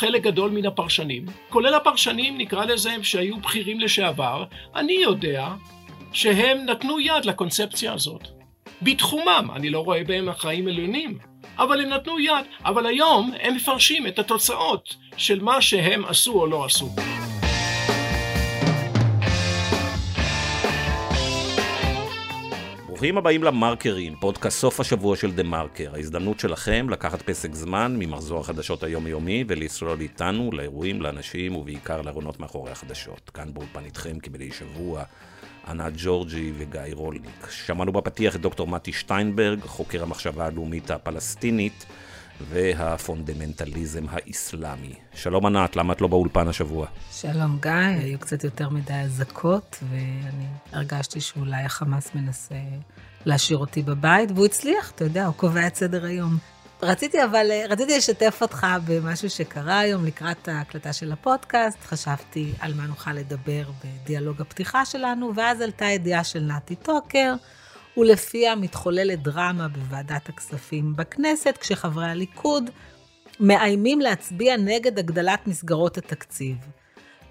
[0.00, 5.48] חלק גדול מן הפרשנים, כולל הפרשנים, נקרא לזה, שהיו בכירים לשעבר, אני יודע
[6.12, 8.28] שהם נתנו יד לקונספציה הזאת.
[8.82, 11.18] בתחומם, אני לא רואה בהם אחראים עליונים,
[11.58, 16.46] אבל הם נתנו יד, אבל היום הם מפרשים את התוצאות של מה שהם עשו או
[16.46, 16.88] לא עשו.
[23.00, 25.94] ברוכים הבאים למרקרים, פודקאסט סוף השבוע של דה מרקר.
[25.94, 32.70] ההזדמנות שלכם לקחת פסק זמן ממחזור החדשות היומיומי ולצלול איתנו לאירועים, לאנשים ובעיקר לארונות מאחורי
[32.70, 33.30] החדשות.
[33.34, 35.02] כאן באולפן איתכם כמדי שבוע,
[35.68, 37.50] ענת ג'ורג'י וגיא רולניק.
[37.50, 41.86] שמענו בפתיח את דוקטור מתי שטיינברג, חוקר המחשבה הלאומית הפלסטינית
[42.48, 44.94] והפונדמנטליזם האיסלאמי.
[45.14, 46.86] שלום ענת, למה את לא באולפן השבוע?
[47.12, 52.54] שלום גיא, היו קצת יותר מדי אזעקות, ואני הרגשתי שאולי החמאס מנסה
[53.24, 56.38] להשאיר אותי בבית, והוא הצליח, אתה יודע, הוא קובע את סדר היום.
[56.82, 61.78] רציתי אבל, רציתי לשתף אותך במשהו שקרה היום לקראת ההקלטה של הפודקאסט.
[61.84, 67.34] חשבתי על מה נוכל לדבר בדיאלוג הפתיחה שלנו, ואז עלתה ידיעה של נתי טוקר,
[68.00, 72.70] ולפיה מתחוללת דרמה בוועדת הכספים בכנסת, כשחברי הליכוד
[73.40, 76.56] מאיימים להצביע נגד הגדלת מסגרות התקציב.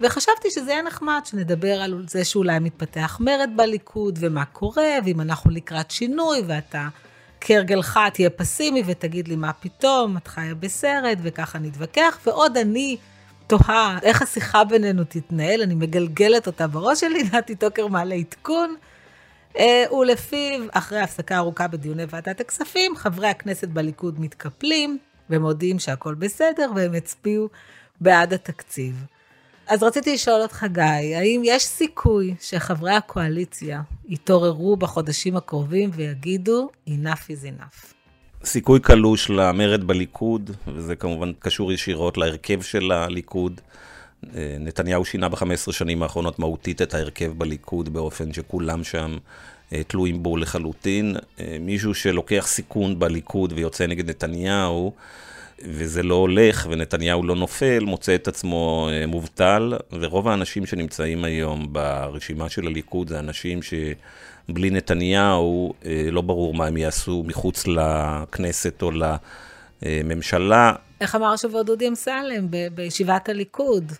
[0.01, 5.51] וחשבתי שזה יהיה נחמד שנדבר על זה שאולי מתפתח מרד בליכוד, ומה קורה, ואם אנחנו
[5.51, 6.87] לקראת שינוי, ואתה
[7.41, 12.97] כהרגלך תהיה פסימי ותגיד לי מה פתאום, את חיה בסרט, וככה נתווכח, ועוד אני
[13.47, 18.75] תוהה איך השיחה בינינו תתנהל, אני מגלגלת אותה בראש שלי, נתי טוקר מעלה עדכון.
[19.57, 24.97] אה, ולפיו, אחרי הפסקה ארוכה בדיוני ועדת הכספים, חברי הכנסת בליכוד מתקפלים
[25.29, 27.49] ומודיעים שהכל בסדר, והם הצביעו
[28.01, 29.05] בעד התקציב.
[29.67, 37.27] אז רציתי לשאול אותך, גיא, האם יש סיכוי שחברי הקואליציה יתעוררו בחודשים הקרובים ויגידו, enough
[37.29, 37.93] is enough?
[38.43, 43.61] סיכוי קלוש למרד בליכוד, וזה כמובן קשור ישירות להרכב של הליכוד.
[44.35, 49.17] אה, נתניהו שינה ב-15 שנים האחרונות מהותית את ההרכב בליכוד באופן שכולם שם
[49.73, 51.15] אה, תלויים בו לחלוטין.
[51.39, 54.93] אה, מישהו שלוקח סיכון בליכוד ויוצא נגד נתניהו,
[55.65, 62.49] וזה לא הולך ונתניהו לא נופל, מוצא את עצמו מובטל, ורוב האנשים שנמצאים היום ברשימה
[62.49, 65.73] של הליכוד זה אנשים שבלי נתניהו
[66.11, 68.91] לא ברור מה הם יעשו מחוץ לכנסת או
[69.81, 70.73] לממשלה.
[71.01, 73.93] איך אמר השבוע דודי אמסלם בישיבת הליכוד?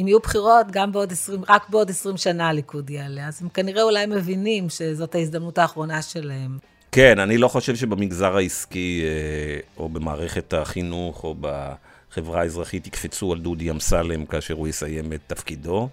[0.00, 3.28] אם יהיו בחירות, גם בעוד 20, רק בעוד 20 שנה הליכוד יעלה.
[3.28, 6.58] אז הם כנראה אולי מבינים שזאת ההזדמנות האחרונה שלהם.
[6.92, 13.38] כן, אני לא חושב שבמגזר העסקי, אה, או במערכת החינוך, או בחברה האזרחית יקפצו על
[13.38, 15.88] דודי אמסלם כאשר הוא יסיים את תפקידו.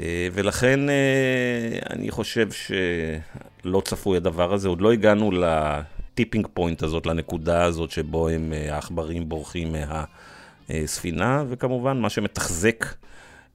[0.00, 4.68] אה, ולכן אה, אני חושב שלא צפוי הדבר הזה.
[4.68, 9.74] עוד לא הגענו לטיפינג פוינט הזאת, לנקודה הזאת שבו הם, העכברים בורחים
[10.70, 12.84] מהספינה, וכמובן, מה שמתחזק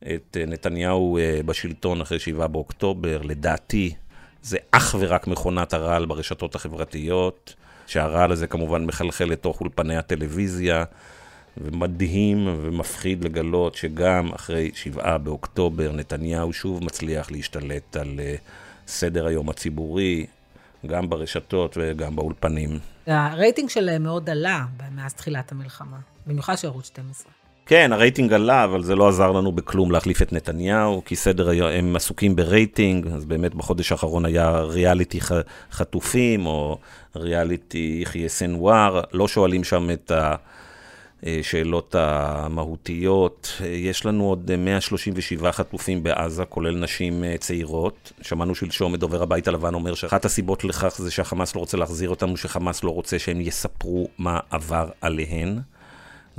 [0.04, 3.94] את אה, נתניהו אה, בשלטון אחרי 7 באוקטובר, לדעתי
[4.42, 7.56] זה אך ורק מכונת הרעל ברשתות החברתיות,
[7.88, 10.84] שהרעל הזה כמובן מחלחל לתוך אולפני הטלוויזיה,
[11.58, 18.36] ומדהים ומפחיד לגלות שגם אחרי 7 באוקטובר נתניהו שוב מצליח להשתלט על אה,
[18.88, 20.26] סדר היום הציבורי,
[20.86, 22.80] גם ברשתות וגם באולפנים.
[23.08, 27.39] הרייטינג שלהם מאוד עלה מאז תחילת המלחמה, במיוחד של ערוץ 12.
[27.70, 31.96] כן, הרייטינג עלה, אבל זה לא עזר לנו בכלום להחליף את נתניהו, כי סדר הם
[31.96, 35.20] עסוקים ברייטינג, אז באמת בחודש האחרון היה ריאליטי
[35.72, 36.78] חטופים, או
[37.16, 40.12] ריאליטי יחיא סנוואר, לא שואלים שם את
[41.24, 43.62] השאלות המהותיות.
[43.66, 48.12] יש לנו עוד 137 חטופים בעזה, כולל נשים צעירות.
[48.22, 52.10] שמענו שלשום את דובר הבית הלבן אומר שאחת הסיבות לכך זה שהחמאס לא רוצה להחזיר
[52.10, 55.60] אותנו, שחמאס לא רוצה שהם יספרו מה עבר עליהן.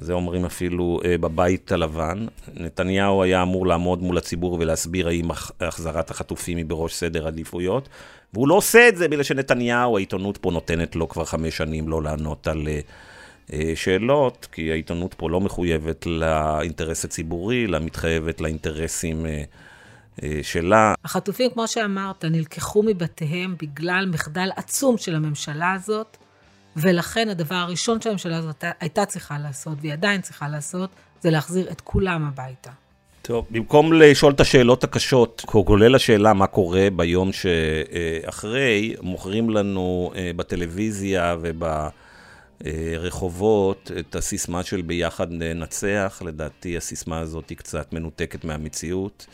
[0.01, 2.27] זה אומרים אפילו אה, בבית הלבן.
[2.55, 5.29] נתניהו היה אמור לעמוד מול הציבור ולהסביר האם
[5.61, 7.89] החזרת החטופים היא בראש סדר עדיפויות,
[8.35, 12.03] והוא לא עושה את זה בגלל שנתניהו, העיתונות פה נותנת לו כבר חמש שנים לא
[12.03, 12.81] לענות על אה,
[13.53, 19.27] אה, שאלות, כי העיתונות פה לא מחויבת לאינטרס הציבורי, אלא מתחייבת לאינטרסים
[20.43, 20.95] שלה.
[21.05, 26.17] החטופים, כמו שאמרת, נלקחו מבתיהם בגלל מחדל עצום של הממשלה הזאת.
[26.77, 30.91] ולכן הדבר הראשון שהממשלה הזאת הייתה צריכה לעשות, והיא עדיין צריכה לעשות,
[31.21, 32.71] זה להחזיר את כולם הביתה.
[33.23, 40.31] טוב, במקום לשאול את השאלות הקשות, כולל השאלה מה קורה ביום שאחרי, מוכרים לנו אה,
[40.37, 41.37] בטלוויזיה
[42.61, 46.23] וברחובות את הסיסמה של ביחד ננצח.
[46.25, 49.27] לדעתי הסיסמה הזאת היא קצת מנותקת מהמציאות.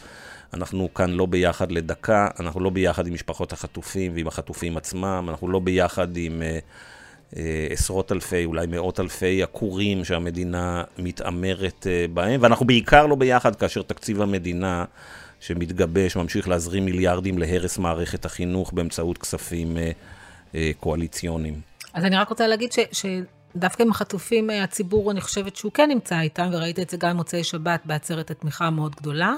[0.55, 5.49] אנחנו כאן לא ביחד לדקה, אנחנו לא ביחד עם משפחות החטופים ועם החטופים עצמם, אנחנו
[5.49, 6.43] לא ביחד עם...
[6.43, 6.45] Uh,
[7.71, 13.83] עשרות אלפי, אולי מאות אלפי עקורים שהמדינה מתעמרת אה, בהם, ואנחנו בעיקר לא ביחד כאשר
[13.83, 14.85] תקציב המדינה
[15.41, 19.77] שמתגבש ממשיך להזרים מיליארדים להרס מערכת החינוך באמצעות כספים
[20.81, 21.61] קואליציוניים.
[21.95, 22.79] אז אני רק רוצה להגיד ש...
[22.93, 23.07] ש...
[23.57, 27.45] דווקא עם החטופים, הציבור, אני חושבת שהוא כן נמצא איתם, וראית את זה גם במוצאי
[27.45, 29.35] שבת בעצרת התמיכה המאוד גדולה.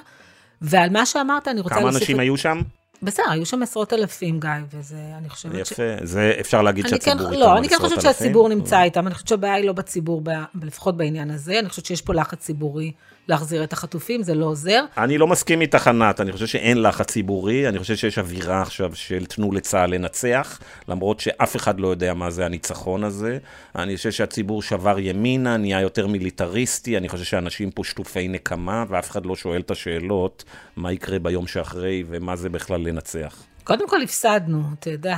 [0.63, 1.91] ועל מה שאמרת, אני רוצה להוסיף...
[1.91, 2.61] כמה אנשים היו שם?
[3.03, 5.73] בסדר, היו שם עשרות אלפים, גיא, וזה, אני חושבת יפה, ש...
[5.73, 9.15] יפה, זה אפשר להגיד שהציבור כן, איתם לא, אני כן חושבת שהציבור נמצא איתם, אני
[9.15, 10.23] חושבת שהבעיה היא לא בציבור,
[10.63, 12.93] לפחות בעניין הזה, אני חושבת שיש פה לחץ ציבורי
[13.29, 14.85] להחזיר את החטופים, זה לא עוזר.
[14.97, 18.95] אני לא מסכים איתך, ענת, אני חושב שאין לחץ ציבורי, אני חושב שיש אווירה עכשיו
[18.95, 20.59] של תנו לצה"ל לנצח,
[20.89, 23.39] למרות שאף אחד לא יודע מה זה הניצחון הזה.
[23.77, 29.11] אני חושב שהציבור שבר ימינה, נהיה יותר מיליטריסטי, אני חושב שאנשים פה שטופי נקמה, ואף
[29.11, 30.45] אחד לא שואל את השאלות
[30.77, 33.43] מה יקרה ביום שאחרי ומה זה בכלל לנצח.
[33.65, 35.17] קודם כל הפסדנו, אתה יודע.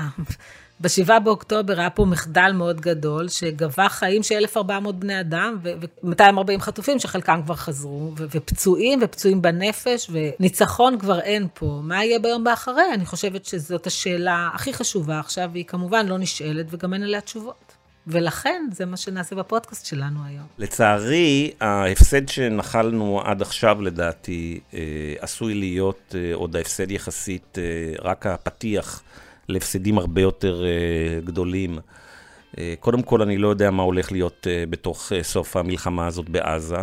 [0.81, 6.99] ב-7 באוקטובר היה פה מחדל מאוד גדול, שגבה חיים של 1,400 בני אדם, ו-240 חטופים
[6.99, 11.81] שחלקם כבר חזרו, ופצועים, ופצועים בנפש, וניצחון כבר אין פה.
[11.83, 12.95] מה יהיה ביום באחרי?
[12.95, 17.81] אני חושבת שזאת השאלה הכי חשובה עכשיו, והיא כמובן לא נשאלת, וגם אין עליה תשובות.
[18.07, 20.47] ולכן זה מה שנעשה בפודקאסט שלנו היום.
[20.59, 24.81] לצערי, ההפסד שנחלנו עד עכשיו, לדעתי, אה,
[25.19, 29.03] עשוי להיות אה, עוד ההפסד יחסית אה, רק הפתיח
[29.51, 31.79] להפסדים הרבה יותר uh, גדולים.
[31.79, 36.81] Uh, קודם כל, אני לא יודע מה הולך להיות uh, בתוך סוף המלחמה הזאת בעזה.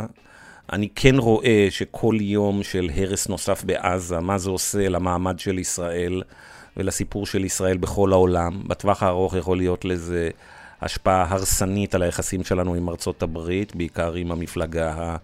[0.74, 6.24] אני כן רואה שכל יום של הרס נוסף בעזה, מה זה עושה למעמד של ישראל
[6.78, 8.62] ולסיפור של ישראל בכל העולם.
[8.68, 10.30] בטווח הארוך יכול להיות לזה
[10.82, 15.16] השפעה הרסנית על היחסים שלנו עם ארצות הברית, בעיקר עם המפלגה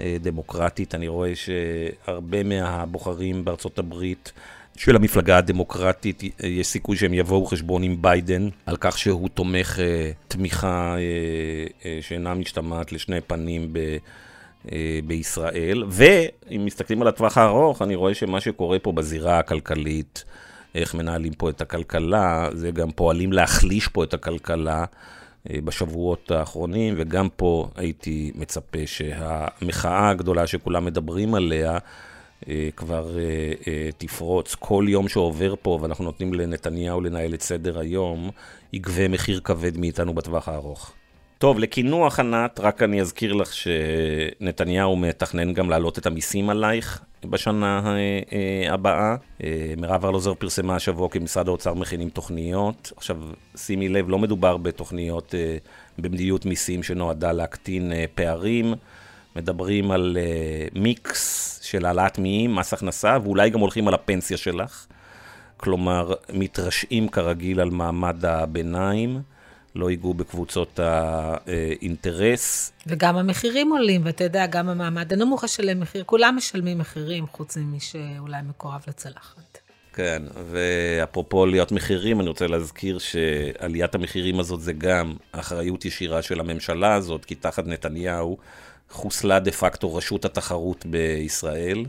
[0.00, 0.94] הדמוקרטית.
[0.94, 4.32] אני רואה שהרבה מהבוחרים בארצות הברית
[4.80, 9.82] של המפלגה הדמוקרטית, יש סיכוי שהם יבואו חשבון עם ביידן על כך שהוא תומך uh,
[10.28, 13.78] תמיכה uh, uh, שאינה משתמעת לשני פנים ב,
[14.66, 14.70] uh,
[15.06, 15.84] בישראל.
[15.88, 20.24] ואם מסתכלים על הטווח הארוך, אני רואה שמה שקורה פה בזירה הכלכלית,
[20.74, 24.84] איך מנהלים פה את הכלכלה, זה גם פועלים להחליש פה את הכלכלה.
[25.46, 31.78] בשבועות האחרונים, וגם פה הייתי מצפה שהמחאה הגדולה שכולם מדברים עליה, אה,
[32.76, 34.54] כבר אה, אה, תפרוץ.
[34.54, 38.30] כל יום שעובר פה ואנחנו נותנים לנתניהו לנהל את סדר היום,
[38.72, 40.92] יגבה מחיר כבד מאיתנו בטווח הארוך.
[41.38, 47.96] טוב, לקינוח ענת, רק אני אזכיר לך שנתניהו מתכנן גם להעלות את המיסים עלייך בשנה
[48.70, 49.16] הבאה.
[49.76, 52.92] מירב ארלוזר פרסמה השבוע כי משרד האוצר מכינים תוכניות.
[52.96, 53.16] עכשיו,
[53.56, 55.34] שימי לב, לא מדובר בתוכניות
[55.98, 58.74] במדיניות מיסים שנועדה להקטין פערים.
[59.36, 64.86] מדברים על uh, מיקס של העלאת מיים, מס הכנסה, ואולי גם הולכים על הפנסיה שלך.
[65.56, 69.22] כלומר, מתרשעים כרגיל על מעמד הביניים,
[69.74, 72.72] לא ייגעו בקבוצות האינטרס.
[72.86, 77.80] וגם המחירים עולים, ואתה יודע, גם המעמד הנמוך ישלם מחיר, כולם משלמים מחירים, חוץ ממי
[77.80, 79.58] שאולי מקורב לצלחת.
[79.92, 86.40] כן, ואפרופו עליית מחירים, אני רוצה להזכיר שעליית המחירים הזאת זה גם אחריות ישירה של
[86.40, 88.38] הממשלה הזאת, כי תחת נתניהו
[88.90, 91.84] חוסלה דה פקטו רשות התחרות בישראל,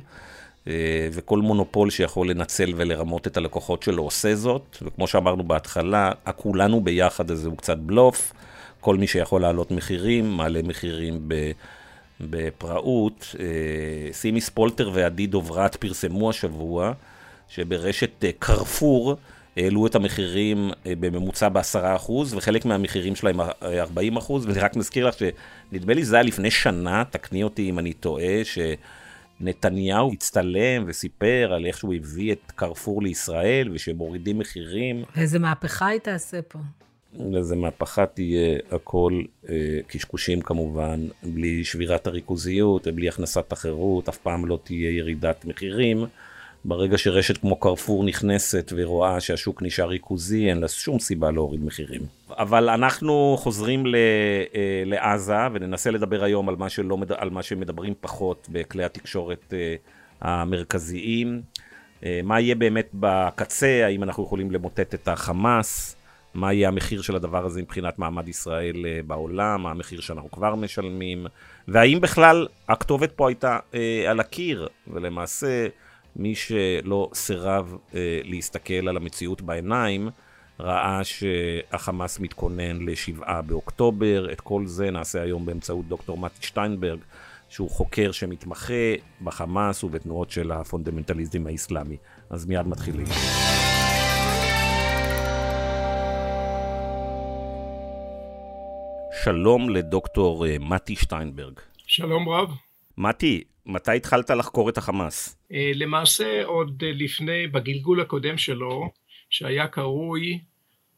[0.68, 6.82] אה, וכל מונופול שיכול לנצל ולרמות את הלקוחות שלו עושה זאת, וכמו שאמרנו בהתחלה, הכולנו
[6.82, 8.34] ביחד הזה הוא קצת בלוף,
[8.80, 11.52] כל מי שיכול להעלות מחירים, מעלה מחירים ב...
[12.30, 13.36] בפראות.
[13.40, 16.94] אה, סימי ספולטר ועדי דוברת פרסמו השבוע
[17.50, 19.16] שברשת אה, קרפור
[19.58, 23.44] העלו את המחירים אה, בממוצע ב-10%, וחלק מהמחירים שלהם 40%,
[24.30, 28.42] ואני רק מזכיר לך שנדמה לי זה היה לפני שנה, תקני אותי אם אני טועה,
[28.44, 35.04] שנתניהו הצטלם וסיפר על איך שהוא הביא את קרפור לישראל, ושמורידים מחירים.
[35.18, 36.60] איזה מהפכה היא תעשה פה.
[37.36, 39.56] איזה מהפכה תהיה, הכל אה,
[39.88, 46.06] קשקושים כמובן, בלי שבירת הריכוזיות ובלי הכנסת תחרות, אף פעם לא תהיה ירידת מחירים.
[46.66, 52.02] ברגע שרשת כמו קרפור נכנסת ורואה שהשוק נשאר ריכוזי, אין לה שום סיבה להוריד מחירים.
[52.30, 53.96] אבל אנחנו חוזרים ל,
[54.56, 59.76] אה, לעזה וננסה לדבר היום על מה, שלא, על מה שמדברים פחות בכלי התקשורת אה,
[60.22, 61.42] המרכזיים.
[62.06, 65.96] אה, מה יהיה באמת בקצה, האם אנחנו יכולים למוטט את החמאס,
[66.34, 71.26] מה יהיה המחיר של הדבר הזה מבחינת מעמד ישראל בעולם, מה המחיר שאנחנו כבר משלמים,
[71.68, 73.60] והאם בכלל הכתובת פה הייתה
[74.08, 75.68] על הקיר, ולמעשה...
[76.16, 80.10] מי שלא סירב אה, להסתכל על המציאות בעיניים,
[80.60, 84.32] ראה שהחמאס מתכונן לשבעה באוקטובר.
[84.32, 87.00] את כל זה נעשה היום באמצעות דוקטור מתי שטיינברג,
[87.50, 91.98] שהוא חוקר שמתמחה בחמאס ובתנועות של הפונדמנטליזם האסלאמי.
[92.30, 93.06] אז מיד מתחילים.
[99.24, 101.54] שלום לדוקטור אה, מתי שטיינברג.
[101.78, 102.50] שלום רב.
[102.98, 105.38] מתי, מתי התחלת לחקור את החמאס?
[105.52, 108.92] אה, למעשה עוד לפני, בגלגול הקודם שלו,
[109.30, 110.40] שהיה קרוי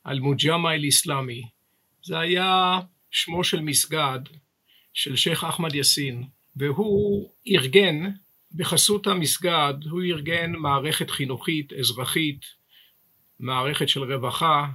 [0.07, 1.43] אל-מוג'אמה אל-אסלאמי.
[2.03, 2.79] זה היה
[3.11, 4.19] שמו של מסגד
[4.93, 6.23] של שייח' אחמד יאסין,
[6.55, 8.09] והוא ארגן,
[8.55, 12.45] בחסות המסגד, הוא ארגן מערכת חינוכית, אזרחית,
[13.39, 14.65] מערכת של רווחה,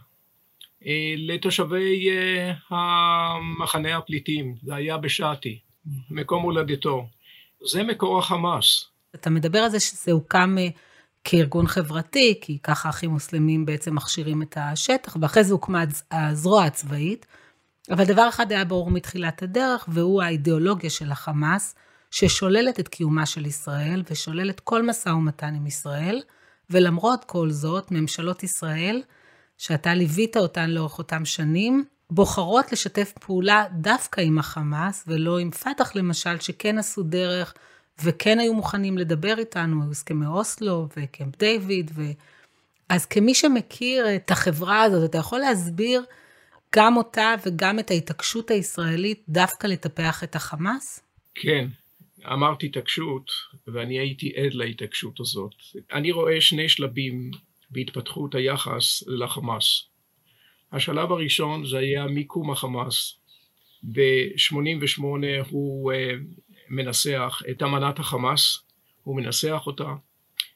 [0.87, 5.59] אה, לתושבי אה, המחנה הפליטים, זה היה בשעתי,
[6.11, 7.09] מקום הולדתו.
[7.67, 8.85] זה מקור החמאס.
[9.15, 10.69] אתה מדבר על זה שזה הוקם אה,
[11.25, 17.27] כארגון חברתי, כי ככה אחים מוסלמים בעצם מכשירים את השטח, ואחרי זה הוקמה הזרוע הצבאית.
[17.91, 21.75] אבל דבר אחד היה ברור מתחילת הדרך, והוא האידיאולוגיה של החמאס,
[22.11, 26.23] ששוללת את קיומה של ישראל ושוללת כל משא ומתן עם ישראל,
[26.71, 29.03] ולמרות כל זאת, ממשלות ישראל,
[29.59, 35.97] שאתה ליווית אותן לאורך אותם שנים, בוחרות לשתף פעולה דווקא עם החמאס, ולא עם פת"ח
[35.97, 37.55] למשל, שכן עשו דרך
[38.05, 41.91] וכן היו מוכנים לדבר איתנו, היו הסכמי אוסלו וקמפ דיוויד.
[41.95, 42.03] ו...
[42.89, 46.03] אז כמי שמכיר את החברה הזאת, אתה יכול להסביר
[46.77, 51.03] גם אותה וגם את ההתעקשות הישראלית דווקא לטפח את החמאס?
[51.35, 51.69] כן,
[52.33, 53.31] אמרתי התעקשות,
[53.67, 55.55] ואני הייתי עד להתעקשות הזאת.
[55.93, 57.31] אני רואה שני שלבים
[57.71, 59.88] בהתפתחות היחס לחמאס.
[60.73, 63.15] השלב הראשון זה היה מיקום החמאס.
[63.83, 65.03] ב-88
[65.51, 65.97] הוא uh,
[66.69, 68.59] מנסח את אמנת החמאס,
[69.03, 69.95] הוא מנסח אותה,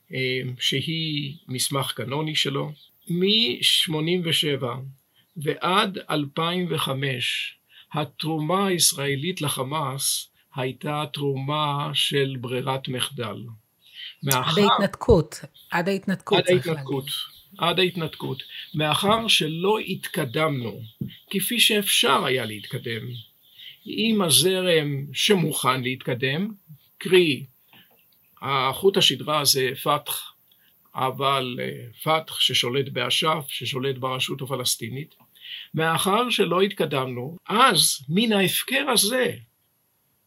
[0.09, 0.12] uh,
[0.59, 2.73] שהיא מסמך קנוני שלו.
[3.11, 4.64] מ-87
[5.37, 7.59] ועד 2005
[7.92, 13.37] התרומה הישראלית לחמאס הייתה תרומה של ברירת מחדל.
[14.23, 14.61] מאחר...
[14.61, 15.40] עד ההתנתקות,
[15.71, 17.04] עד ההתנתקות עד ההתנתקות,
[17.59, 18.42] עד ההתנתקות.
[18.75, 20.82] מאחר שלא התקדמנו
[21.30, 23.02] כפי שאפשר היה להתקדם
[23.85, 26.49] עם הזרם שמוכן להתקדם,
[26.99, 27.47] קרי
[28.42, 30.32] החוט השדרה זה פתח,
[30.94, 35.14] אבל אה, פתח ששולט באש"ף, ששולט ברשות הפלסטינית,
[35.75, 39.37] מאחר שלא התקדמנו, אז מן ההפקר הזה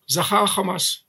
[0.07, 1.03] זכה החמאס.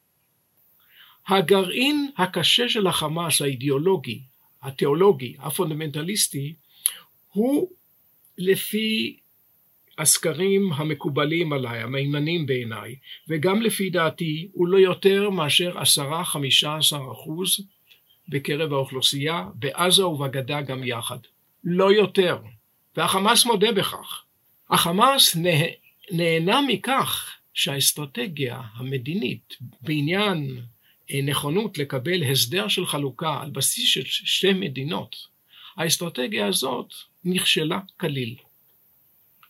[1.28, 4.22] הגרעין הקשה של החמאס, האידיאולוגי,
[4.66, 6.54] התיאולוגי, הפונדמנטליסטי,
[7.32, 7.70] הוא
[8.38, 9.16] לפי
[9.98, 12.96] הסקרים המקובלים עליי, המהימנים בעיניי,
[13.28, 17.60] וגם לפי דעתי, הוא לא יותר מאשר עשרה, חמישה עשר אחוז
[18.28, 21.18] בקרב האוכלוסייה, בעזה ובגדה גם יחד.
[21.64, 22.38] לא יותר.
[22.96, 24.22] והחמאס מודה בכך.
[24.70, 25.36] החמאס
[26.12, 30.60] נהנה מכך שהאסטרטגיה המדינית בעניין
[31.22, 35.16] נכונות לקבל הסדר של חלוקה על בסיס של שתי מדינות,
[35.76, 36.86] האסטרטגיה הזאת
[37.24, 38.36] נכשלה כליל.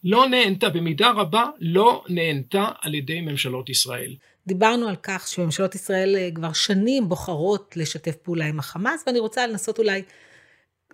[0.05, 4.17] לא נהנתה, במידה רבה לא נהנתה על ידי ממשלות ישראל.
[4.47, 9.47] דיברנו על כך שממשלות ישראל אה, כבר שנים בוחרות לשתף פעולה עם החמאס, ואני רוצה
[9.47, 10.03] לנסות אולי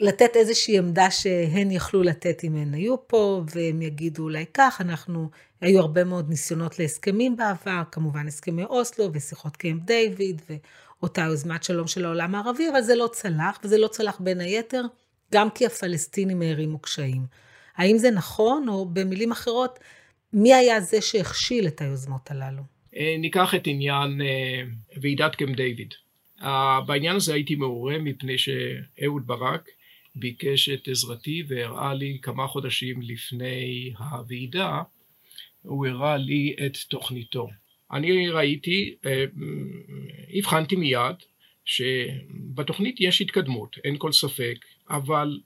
[0.01, 5.31] לתת איזושהי עמדה שהן יכלו לתת אם הן היו פה, והם יגידו אולי כך, אנחנו,
[5.63, 11.87] היו הרבה מאוד ניסיונות להסכמים בעבר, כמובן הסכמי אוסלו ושיחות קיימפ דיוויד, ואותה יוזמת שלום
[11.87, 14.83] של העולם הערבי, אבל זה לא צלח, וזה לא צלח בין היתר,
[15.33, 17.27] גם כי הפלסטינים הערימו קשיים.
[17.77, 19.79] האם זה נכון, או במילים אחרות,
[20.33, 22.63] מי היה זה שהכשיל את היוזמות הללו?
[22.97, 24.63] אה, ניקח את עניין אה,
[25.01, 25.95] ועידת קמפ דיוויד.
[26.43, 29.69] אה, בעניין הזה הייתי מעורה מפני שאהוד ברק
[30.15, 34.83] ביקש את עזרתי והראה לי כמה חודשים לפני הוועידה,
[35.63, 37.49] הוא הראה לי את תוכניתו.
[37.93, 39.25] אני ראיתי, אה,
[40.35, 41.17] הבחנתי מיד
[41.65, 44.59] שבתוכנית יש התקדמות, אין כל ספק,
[44.91, 45.41] אבל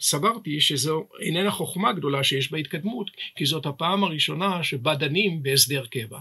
[0.00, 5.86] סברתי שזו איננה חוכמה גדולה שיש בה התקדמות, כי זאת הפעם הראשונה שבה דנים בהסדר
[5.86, 6.18] קבע,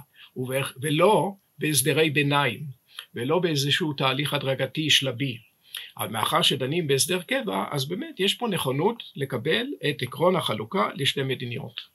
[0.81, 2.63] ולא בהסדרי ביניים,
[3.15, 5.37] ולא באיזשהו תהליך הדרגתי שלבי.
[5.97, 11.23] אבל מאחר שדנים בהסדר קבע, אז באמת יש פה נכונות לקבל את עקרון החלוקה לשתי
[11.23, 11.92] מדיניות.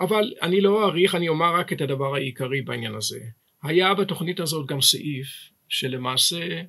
[0.00, 3.20] אבל אני לא אעריך, אני אומר רק את הדבר העיקרי בעניין הזה.
[3.62, 5.28] היה בתוכנית הזאת גם סעיף
[5.68, 6.62] שלמעשה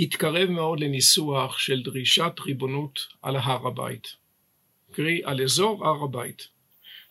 [0.00, 4.16] התקרב מאוד לניסוח של דרישת ריבונות על הר הבית,
[4.92, 6.48] קרי על אזור הר הבית.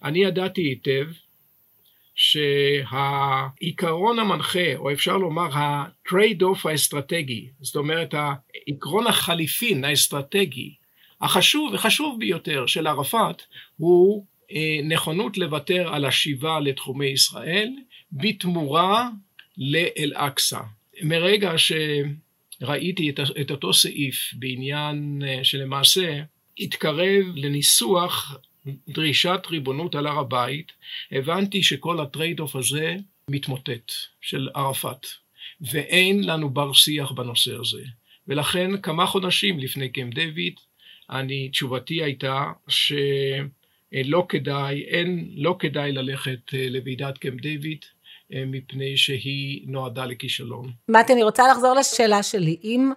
[0.03, 1.07] אני ידעתי היטב
[2.15, 10.75] שהעיקרון המנחה, או אפשר לומר ה-trade off האסטרטגי, זאת אומרת העקרון החליפין האסטרטגי,
[11.21, 13.41] החשוב וחשוב ביותר של ערפאת,
[13.77, 14.25] הוא
[14.83, 17.69] נכונות לוותר על השיבה לתחומי ישראל
[18.11, 19.09] בתמורה
[19.57, 20.59] לאל-אקצא.
[21.03, 26.21] מרגע שראיתי את, את אותו סעיף בעניין אה, שלמעשה
[26.59, 28.37] התקרב לניסוח
[28.87, 30.71] דרישת ריבונות על הר הבית,
[31.11, 32.95] הבנתי שכל ה trade-off הזה
[33.29, 35.07] מתמוטט, של ערפאת,
[35.61, 37.83] ואין לנו בר שיח בנושא הזה.
[38.27, 40.53] ולכן כמה חודשים לפני קמפ דיוויד,
[41.09, 42.51] אני, תשובתי הייתה
[43.93, 47.85] שלא כדאי, אין, לא כדאי ללכת אה, לוועידת קמפ דיוויד,
[48.33, 50.71] אה, מפני שהיא נועדה לכישלון.
[50.89, 52.57] מתי, אני רוצה לחזור לשאלה שלי.
[52.63, 52.91] אם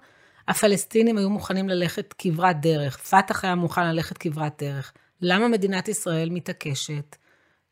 [0.49, 4.93] הפלסטינים היו מוכנים ללכת כברת דרך, פת"ח היה מוכן ללכת כברת דרך,
[5.23, 7.17] למה מדינת ישראל מתעקשת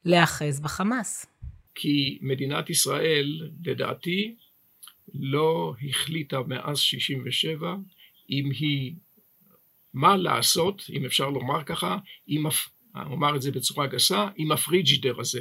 [0.05, 1.27] להיאחז בחמאס?
[1.75, 4.35] כי מדינת ישראל, לדעתי,
[5.15, 7.75] לא החליטה מאז 67'
[8.31, 8.95] אם היא,
[9.95, 11.97] מה לעשות, אם אפשר לומר ככה,
[12.27, 12.47] עם,
[13.07, 15.41] אומר את זה בצורה גסה, עם הפריג'ידר הזה.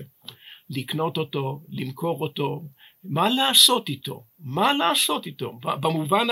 [0.69, 2.63] לקנות אותו, למכור אותו,
[3.03, 4.25] מה לעשות איתו?
[4.39, 5.59] מה לעשות איתו?
[5.61, 6.27] במובן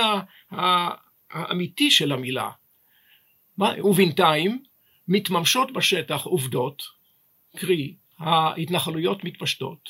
[1.31, 2.49] האמיתי של המילה.
[3.83, 4.63] ובינתיים
[5.07, 6.83] מתממשות בשטח עובדות,
[7.55, 9.89] קרי ההתנחלויות מתפשטות,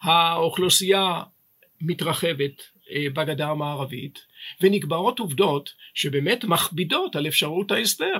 [0.00, 1.22] האוכלוסייה
[1.80, 4.18] מתרחבת אה, בגדה המערבית,
[4.60, 8.18] ונקבעות עובדות שבאמת מכבידות על אפשרות ההסדר.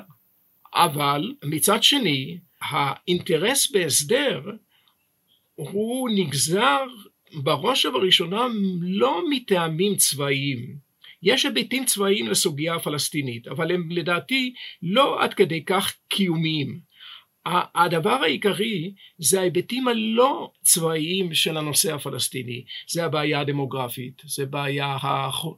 [0.74, 4.40] אבל מצד שני, האינטרס בהסדר
[5.54, 6.84] הוא נגזר
[7.34, 8.46] בראש ובראשונה
[8.80, 10.86] לא מטעמים צבאיים.
[11.22, 16.80] יש היבטים צבאיים לסוגיה הפלסטינית, אבל הם לדעתי לא עד כדי כך קיומיים.
[17.74, 24.96] הדבר העיקרי זה ההיבטים הלא צבאיים של הנושא הפלסטיני, זה הבעיה הדמוגרפית, זה בעיה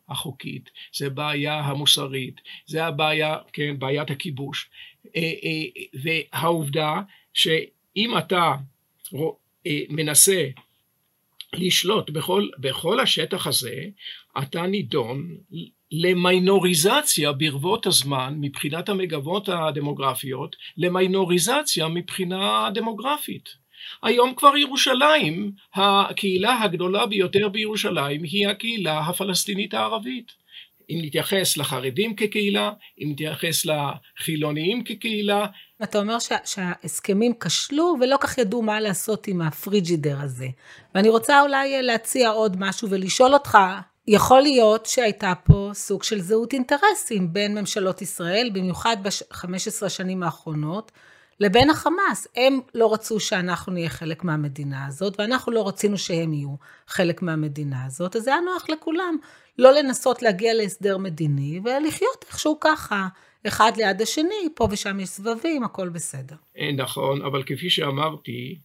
[0.09, 4.71] החוקית, זה בעיה המוסרית, זה הבעיה, כן, בעיית הכיבוש,
[5.17, 7.01] אה, אה, והעובדה
[7.35, 8.55] שאם אתה
[9.67, 10.49] אה, מנסה
[11.53, 13.85] לשלוט בכל, בכל השטח הזה,
[14.43, 15.37] אתה נידון
[15.93, 23.49] למיינוריזציה ברבות הזמן מבחינת המגבות הדמוגרפיות, למיינוריזציה מבחינה דמוגרפית.
[24.03, 30.33] היום כבר ירושלים, הקהילה הגדולה ביותר בירושלים היא הקהילה הפלסטינית הערבית.
[30.91, 35.47] אם נתייחס לחרדים כקהילה, אם נתייחס לחילוניים כקהילה.
[35.83, 40.49] אתה אומר שה, שההסכמים כשלו ולא כך ידעו מה לעשות עם הפריג'ידר הזה.
[40.95, 43.59] ואני רוצה אולי להציע עוד משהו ולשאול אותך,
[44.09, 50.93] יכול להיות שהייתה פה סוג של זהות אינטרסים בין ממשלות ישראל, במיוחד ב-15 השנים האחרונות,
[51.41, 52.29] לבין החמאס.
[52.37, 56.55] הם לא רצו שאנחנו נהיה חלק מהמדינה הזאת, ואנחנו לא רצינו שהם יהיו
[56.87, 59.17] חלק מהמדינה הזאת, אז זה היה נוח לכולם
[59.59, 63.09] לא לנסות להגיע להסדר מדיני, ולחיות איכשהו ככה,
[63.47, 66.37] אחד ליד השני, פה ושם יש סבבים, הכל בסדר.
[66.59, 68.59] אה, נכון, אבל כפי שאמרתי,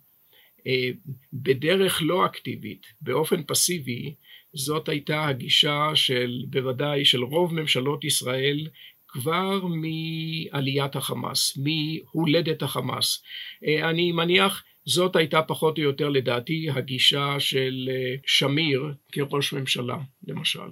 [0.68, 0.90] אה,
[1.34, 4.14] בדרך לא אקטיבית, באופן פסיבי,
[4.54, 8.68] זאת הייתה הגישה של, בוודאי, של רוב ממשלות ישראל
[9.14, 13.24] כבר מעליית החמאס, מהולדת החמאס.
[13.66, 19.98] אה, אני מניח זאת הייתה פחות או יותר לדעתי הגישה של אה, שמיר כראש ממשלה,
[20.28, 20.70] למשל.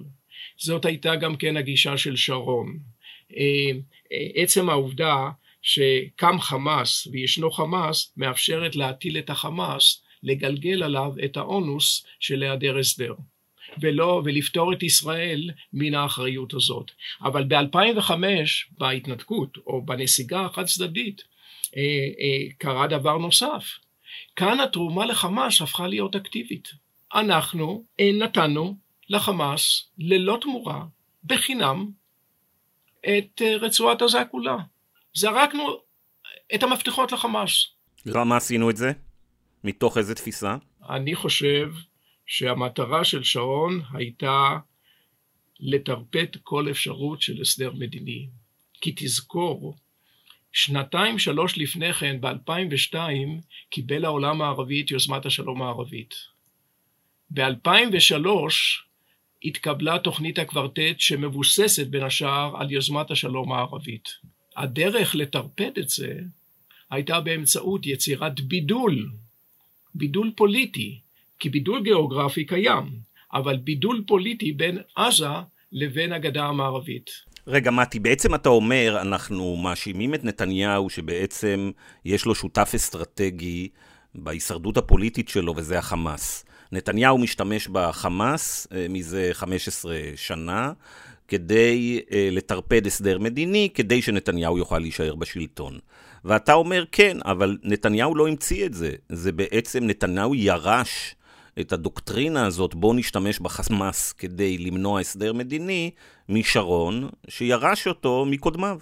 [0.56, 2.78] זאת הייתה גם כן הגישה של שרון.
[3.36, 3.70] אה,
[4.34, 5.30] עצם העובדה
[5.62, 13.14] שקם חמאס וישנו חמאס מאפשרת להטיל את החמאס לגלגל עליו את האונוס של היעדר הסדר.
[13.80, 16.90] ולא, ולפטור את ישראל מן האחריות הזאת.
[17.22, 18.10] אבל ב-2005,
[18.78, 21.22] בהתנתקות, או בנסיגה החד צדדית,
[21.76, 21.82] אה,
[22.20, 23.64] אה, קרה דבר נוסף.
[24.36, 26.68] כאן התרומה לחמאס הפכה להיות אקטיבית.
[27.14, 28.76] אנחנו אה, נתנו
[29.08, 30.84] לחמאס ללא תמורה,
[31.24, 31.90] בחינם,
[33.00, 34.56] את רצועת עזה כולה.
[35.14, 35.62] זרקנו
[36.54, 37.66] את המפתחות לחמאס.
[38.06, 38.92] למה עשינו את זה?
[39.64, 40.56] מתוך איזה תפיסה?
[40.90, 41.70] אני חושב
[42.32, 44.58] שהמטרה של שרון הייתה
[45.60, 48.28] לטרפד כל אפשרות של הסדר מדיני.
[48.80, 49.76] כי תזכור,
[50.52, 52.96] שנתיים שלוש לפני כן, ב-2002,
[53.70, 56.14] קיבל העולם הערבי את יוזמת השלום הערבית.
[57.30, 58.26] ב-2003
[59.44, 64.08] התקבלה תוכנית הקוורטט שמבוססת בין השאר על יוזמת השלום הערבית.
[64.56, 66.18] הדרך לטרפד את זה
[66.90, 69.10] הייתה באמצעות יצירת בידול,
[69.94, 71.00] בידול פוליטי,
[71.42, 72.90] כי בידול גיאוגרפי קיים,
[73.32, 75.26] אבל בידול פוליטי בין עזה
[75.72, 77.10] לבין הגדה המערבית.
[77.46, 81.70] רגע, מתי, בעצם אתה אומר, אנחנו מאשימים את נתניהו שבעצם
[82.04, 83.68] יש לו שותף אסטרטגי
[84.14, 86.44] בהישרדות הפוליטית שלו, וזה החמאס.
[86.72, 90.72] נתניהו משתמש בחמאס אה, מזה 15 שנה
[91.28, 95.78] כדי אה, לטרפד הסדר מדיני, כדי שנתניהו יוכל להישאר בשלטון.
[96.24, 98.92] ואתה אומר, כן, אבל נתניהו לא המציא את זה.
[99.08, 101.14] זה בעצם, נתניהו ירש
[101.60, 105.90] את הדוקטרינה הזאת, בואו נשתמש בחמאס כדי למנוע הסדר מדיני,
[106.28, 108.78] משרון, שירש אותו מקודמיו.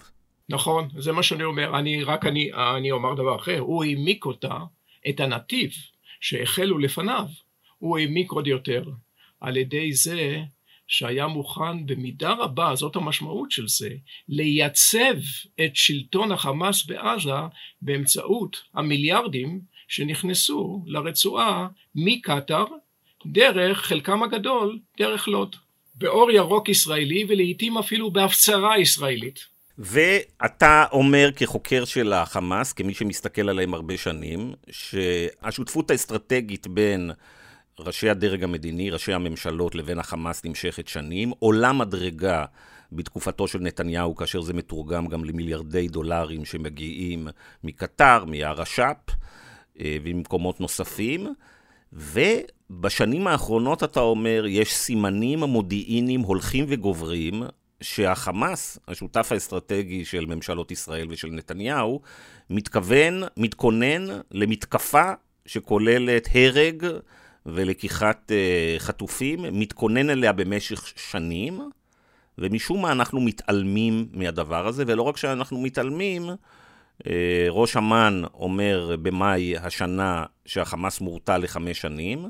[0.49, 4.57] נכון, זה מה שאני אומר, אני רק אני, אני אומר דבר אחר, הוא העמיק אותה,
[5.09, 5.69] את הנתיב
[6.21, 7.25] שהחלו לפניו,
[7.77, 8.83] הוא העמיק עוד יותר,
[9.41, 10.41] על ידי זה
[10.87, 13.89] שהיה מוכן במידה רבה, זאת המשמעות של זה,
[14.29, 15.15] לייצב
[15.65, 17.31] את שלטון החמאס בעזה
[17.81, 22.65] באמצעות המיליארדים שנכנסו לרצועה מקטאר,
[23.25, 25.55] דרך, חלקם הגדול, דרך לוד.
[25.95, 29.39] באור ירוק ישראלי ולעיתים אפילו בהפצרה ישראלית.
[29.77, 37.11] ואתה אומר כחוקר של החמאס, כמי שמסתכל עליהם הרבה שנים, שהשותפות האסטרטגית בין
[37.79, 42.45] ראשי הדרג המדיני, ראשי הממשלות, לבין החמאס נמשכת שנים, עולה מדרגה
[42.91, 47.27] בתקופתו של נתניהו, כאשר זה מתורגם גם למיליארדי דולרים שמגיעים
[47.63, 49.11] מקטר, מהרש"פ
[49.79, 51.33] אה, וממקומות נוספים.
[51.93, 57.43] ובשנים האחרונות, אתה אומר, יש סימנים מודיעיניים הולכים וגוברים
[57.81, 62.01] שהחמאס, השותף האסטרטגי של ממשלות ישראל ושל נתניהו,
[62.49, 65.11] מתכוון, מתכונן למתקפה
[65.45, 66.85] שכוללת הרג
[67.45, 71.61] ולקיחת uh, חטופים, מתכונן אליה במשך שנים,
[72.37, 76.29] ומשום מה אנחנו מתעלמים מהדבר הזה, ולא רק שאנחנו מתעלמים,
[77.49, 82.29] ראש אמ"ן אומר במאי השנה שהחמאס מורתע לחמש שנים,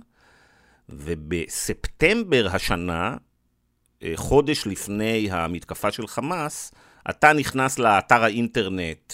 [0.90, 6.72] ובספטמבר השנה, uh, חודש לפני המתקפה של חמאס,
[7.10, 9.14] אתה נכנס לאתר האינטרנט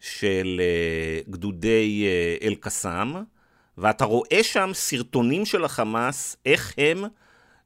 [0.00, 0.60] של
[1.26, 2.06] uh, גדודי
[2.42, 3.14] אל-קסאם,
[3.78, 7.04] ואתה רואה שם סרטונים של החמאס, איך הם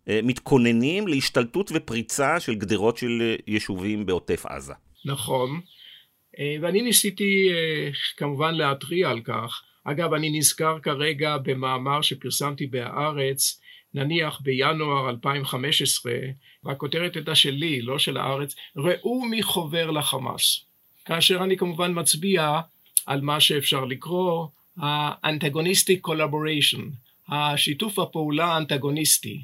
[0.09, 4.75] אה, מתכוננים להשתלטות ופריצה של גדרות של אה, יישובים בעוטף עזה.
[5.05, 5.61] נכון, אה,
[6.63, 7.49] ואני ניסיתי
[8.17, 9.63] כמובן להתריע על כך.
[9.85, 13.61] אגב, אני נזכר כרגע במאמר שפרסמתי בהארץ,
[13.95, 16.13] נניח בינואר 2015,
[16.65, 20.65] והכותרת הייתה שלי, לא של הארץ, ראו מי חובר לחמאס.
[21.05, 22.61] כאשר אני כמובן מצביע
[23.07, 24.47] על מה שאפשר לקרוא,
[26.01, 26.91] קולבוריישן,
[27.29, 29.41] השיתוף הפעולה האנטגוניסטי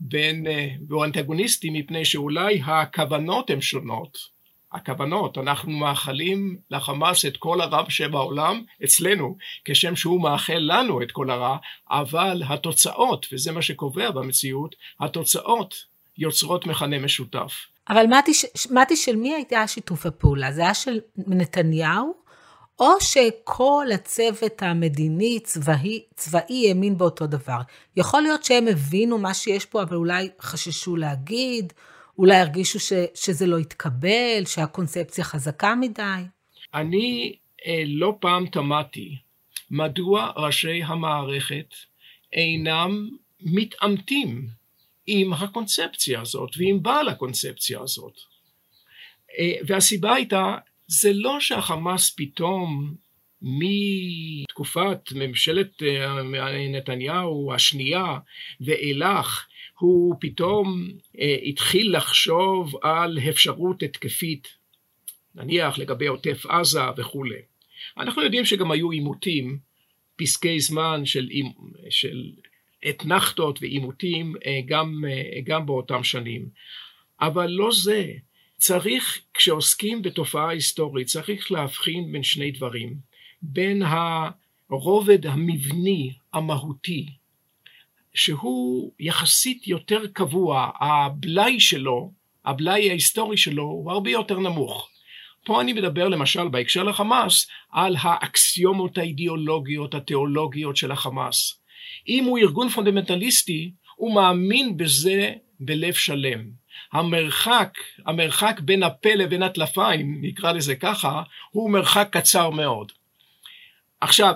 [0.00, 4.33] בין, אה, והוא אנטגוניסטי מפני שאולי הכוונות הן שונות.
[4.74, 11.30] הכוונות, אנחנו מאחלים לחמאס את כל הרע שבעולם אצלנו, כשם שהוא מאחל לנו את כל
[11.30, 11.56] הרע,
[11.90, 15.74] אבל התוצאות, וזה מה שקובע במציאות, התוצאות
[16.18, 17.52] יוצרות מכנה משותף.
[17.88, 18.32] אבל מתי,
[18.70, 20.52] מתי של מי הייתה השיתוף הפעולה?
[20.52, 22.24] זה היה של נתניהו?
[22.78, 27.58] או שכל הצוות המדיני צבאי, צבאי האמין באותו דבר.
[27.96, 31.72] יכול להיות שהם הבינו מה שיש פה, אבל אולי חששו להגיד,
[32.18, 36.22] אולי הרגישו ש, שזה לא יתקבל, שהקונספציה חזקה מדי.
[36.74, 39.16] אני אה, לא פעם תמהתי
[39.70, 41.74] מדוע ראשי המערכת
[42.32, 43.08] אינם
[43.40, 44.48] מתעמתים
[45.06, 48.14] עם הקונספציה הזאת ועם בעל הקונספציה הזאת.
[49.38, 52.94] אה, והסיבה הייתה זה לא שהחמאס פתאום
[53.42, 56.22] מתקופת ממשלת אה,
[56.68, 58.18] נתניהו השנייה
[58.60, 59.46] ואילך
[59.78, 64.48] הוא פתאום אה, התחיל לחשוב על אפשרות התקפית
[65.34, 67.40] נניח לגבי עוטף עזה וכולי.
[67.96, 69.58] אנחנו יודעים שגם היו עימותים,
[70.16, 71.28] פסקי זמן של,
[71.90, 72.30] של
[72.88, 75.04] אתנחתות ועימותים אה, גם,
[75.44, 76.48] גם באותם שנים.
[77.20, 78.12] אבל לא זה,
[78.56, 82.94] צריך, כשעוסקים בתופעה היסטורית, צריך להבחין בין שני דברים.
[83.42, 83.82] בין
[84.70, 87.06] הרובד המבני, המהותי,
[88.14, 92.12] שהוא יחסית יותר קבוע, הבלאי שלו,
[92.44, 94.88] הבלאי ההיסטורי שלו, הוא הרבה יותר נמוך.
[95.44, 101.60] פה אני מדבר למשל בהקשר לחמאס על האקסיומות האידיאולוגיות התיאולוגיות של החמאס.
[102.08, 106.40] אם הוא ארגון פונדמנטליסטי, הוא מאמין בזה בלב שלם.
[106.92, 112.92] המרחק, המרחק בין הפה לבין הטלפיים, נקרא לזה ככה, הוא מרחק קצר מאוד.
[114.00, 114.34] עכשיו,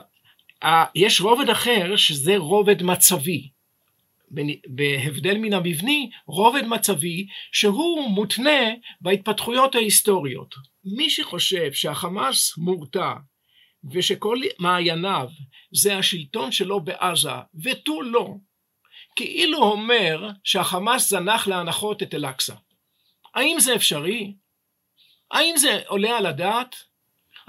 [0.94, 3.48] יש רובד אחר שזה רובד מצבי.
[4.68, 8.60] בהבדל מן המבני, רובד מצבי שהוא מותנה
[9.00, 10.54] בהתפתחויות ההיסטוריות.
[10.84, 13.12] מי שחושב שהחמאס מורתע
[13.92, 15.28] ושכל מעייניו
[15.72, 17.32] זה השלטון שלו בעזה
[17.64, 18.34] ותו לא,
[19.16, 22.54] כאילו אומר שהחמאס זנח להנחות את אל-אקצא.
[23.34, 24.34] האם זה אפשרי?
[25.30, 26.76] האם זה עולה על הדעת?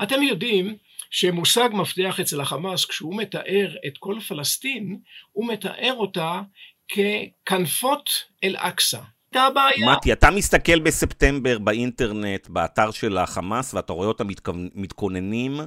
[0.04, 0.78] אתם יודעים
[1.10, 5.00] שמושג מפתח אצל החמאס, כשהוא מתאר את כל פלסטין,
[5.32, 6.42] הוא מתאר אותה
[6.88, 8.10] ככנפות
[8.44, 9.00] אל-אקצא.
[9.92, 14.28] מתי, אתה מסתכל בספטמבר באינטרנט, באתר של החמאס, ואתה רואה אותם
[14.76, 15.60] מתכוננים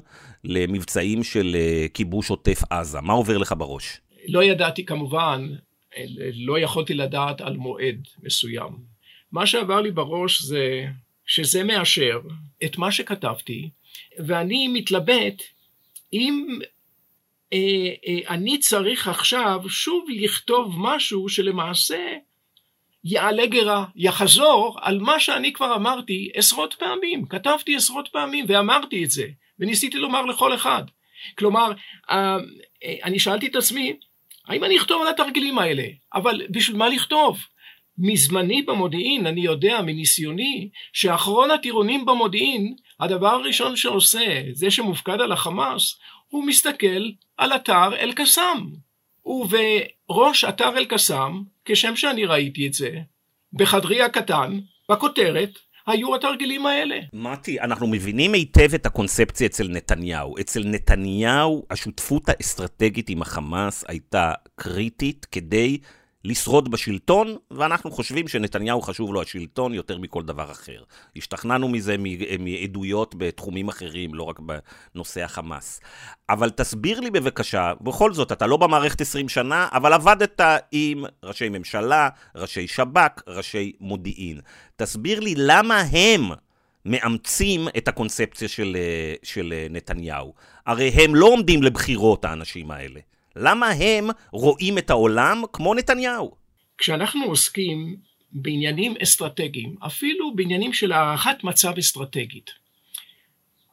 [0.44, 3.00] למבצעים של אה, כיבוש עוטף עזה.
[3.00, 4.00] מה עובר לך בראש?
[4.28, 5.48] לא ידעתי כמובן
[6.34, 8.78] לא יכולתי לדעת על מועד מסוים.
[9.32, 10.84] מה שעבר לי בראש זה
[11.26, 12.20] שזה מאשר
[12.64, 13.70] את מה שכתבתי,
[14.18, 15.42] ואני מתלבט
[16.12, 16.58] אם
[17.52, 17.58] אה,
[18.06, 22.16] אה, אני צריך עכשיו שוב לכתוב משהו שלמעשה
[23.04, 29.10] יעלה גרה, יחזור על מה שאני כבר אמרתי עשרות פעמים, כתבתי עשרות פעמים ואמרתי את
[29.10, 29.26] זה,
[29.58, 30.82] וניסיתי לומר לכל אחד.
[31.38, 31.72] כלומר,
[32.10, 32.36] אה,
[32.84, 33.96] אה, אני שאלתי את עצמי,
[34.46, 35.84] האם אני אכתוב על התרגילים האלה?
[36.14, 37.38] אבל בשביל מה לכתוב?
[37.98, 45.96] מזמני במודיעין, אני יודע מניסיוני, שאחרון הטירונים במודיעין, הדבר הראשון שעושה, זה שמופקד על החמאס,
[46.28, 48.66] הוא מסתכל על אתר אל-קסאם.
[49.26, 52.90] ובראש אתר אל-קסאם, כשם שאני ראיתי את זה,
[53.52, 54.60] בחדרי הקטן,
[54.90, 56.96] בכותרת, היו התרגילים האלה.
[57.12, 60.34] מתי, אנחנו מבינים היטב את הקונספציה אצל נתניהו.
[60.40, 65.78] אצל נתניהו השותפות האסטרטגית עם החמאס הייתה קריטית כדי
[66.24, 70.82] לשרוד בשלטון, ואנחנו חושבים שנתניהו חשוב לו השלטון יותר מכל דבר אחר.
[71.16, 71.96] השתכנענו מזה
[72.38, 74.40] מעדויות בתחומים אחרים, לא רק
[74.94, 75.80] בנושא החמאס.
[76.30, 80.40] אבל תסביר לי בבקשה, בכל זאת, אתה לא במערכת 20 שנה, אבל עבדת
[80.72, 84.40] עם ראשי ממשלה, ראשי שב"כ, ראשי מודיעין.
[84.76, 86.30] תסביר לי למה הם
[86.86, 88.76] מאמצים את הקונספציה של,
[89.22, 90.34] של נתניהו.
[90.66, 93.00] הרי הם לא עומדים לבחירות, האנשים האלה.
[93.36, 96.34] למה הם רואים את העולם כמו נתניהו?
[96.78, 97.96] כשאנחנו עוסקים
[98.32, 102.50] בעניינים אסטרטגיים, אפילו בעניינים של הערכת מצב אסטרטגית,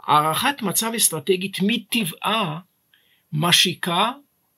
[0.07, 2.59] הערכת מצב אסטרטגית מטבעה
[3.33, 4.11] משיקה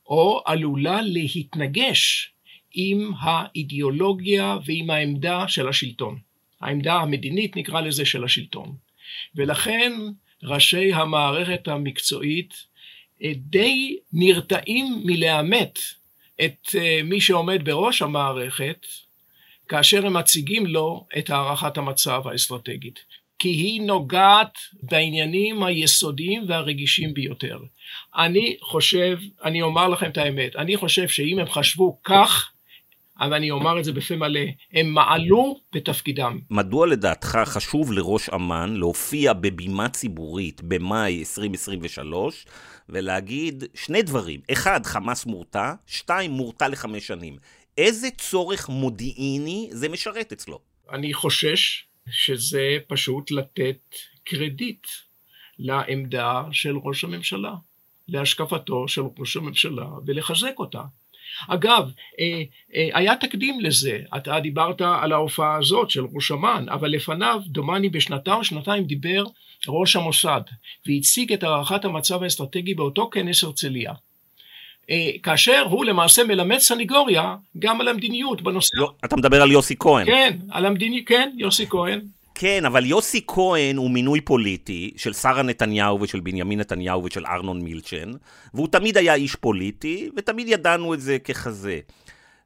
[0.07, 2.33] או עלולה להתנגש
[2.73, 6.19] עם האידיאולוגיה ועם העמדה של השלטון.
[6.61, 8.75] העמדה המדינית נקרא לזה של השלטון.
[9.35, 9.91] ולכן
[10.43, 12.53] ראשי המערכת המקצועית
[13.35, 15.79] די נרתעים מלאמת
[16.45, 18.85] את אה, מי שעומד בראש המערכת,
[19.67, 22.99] כאשר הם מציגים לו את הערכת המצב האסטרטגית.
[23.39, 27.59] כי היא נוגעת בעניינים היסודיים והרגישים ביותר.
[28.15, 32.51] אני חושב, אני אומר לכם את האמת, אני חושב שאם הם חשבו כך,
[33.19, 34.39] אבל אני אומר את זה בפה מלא,
[34.73, 36.39] הם מעלו בתפקידם.
[36.49, 42.45] מדוע לדעתך חשוב לראש אמ"ן להופיע בבימה ציבורית במאי 2023
[42.91, 44.41] ולהגיד שני דברים.
[44.51, 47.37] אחד, חמאס מורתע, שתיים, מורתע לחמש שנים.
[47.77, 50.59] איזה צורך מודיעיני זה משרת אצלו?
[50.91, 54.87] אני חושש שזה פשוט לתת קרדיט
[55.59, 57.53] לעמדה של ראש הממשלה,
[58.07, 60.81] להשקפתו של ראש הממשלה ולחזק אותה.
[61.47, 62.43] אגב, אה,
[62.75, 67.89] אה, היה תקדים לזה, אתה דיברת על ההופעה הזאת של ראש אמ"ן, אבל לפניו, דומני
[67.89, 69.23] בשנתה או שנתיים דיבר
[69.67, 70.41] ראש המוסד,
[70.87, 73.93] והציג את הערכת המצב האסטרטגי באותו כנס הרצליה.
[74.89, 78.77] אה, כאשר הוא למעשה מלמד סניגוריה גם על המדיניות בנושא.
[78.77, 80.05] לא, אתה מדבר על יוסי כהן.
[80.05, 82.01] כן, על המדיניות, כן, יוסי כהן.
[82.41, 87.61] כן, אבל יוסי כהן הוא מינוי פוליטי של שרה נתניהו ושל בנימין נתניהו ושל ארנון
[87.61, 88.11] מילצ'ן,
[88.53, 91.79] והוא תמיד היה איש פוליטי, ותמיד ידענו את זה ככזה.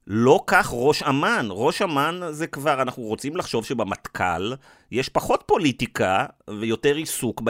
[0.07, 1.47] לא כך ראש אמ"ן.
[1.49, 4.53] ראש אמ"ן זה כבר, אנחנו רוצים לחשוב שבמטכ"ל
[4.91, 6.25] יש פחות פוליטיקה
[6.59, 7.41] ויותר עיסוק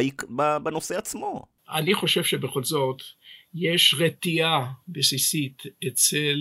[0.63, 1.45] בנושא עצמו.
[1.69, 3.01] אני חושב שבכל זאת
[3.53, 6.39] יש רתיעה בסיסית אצל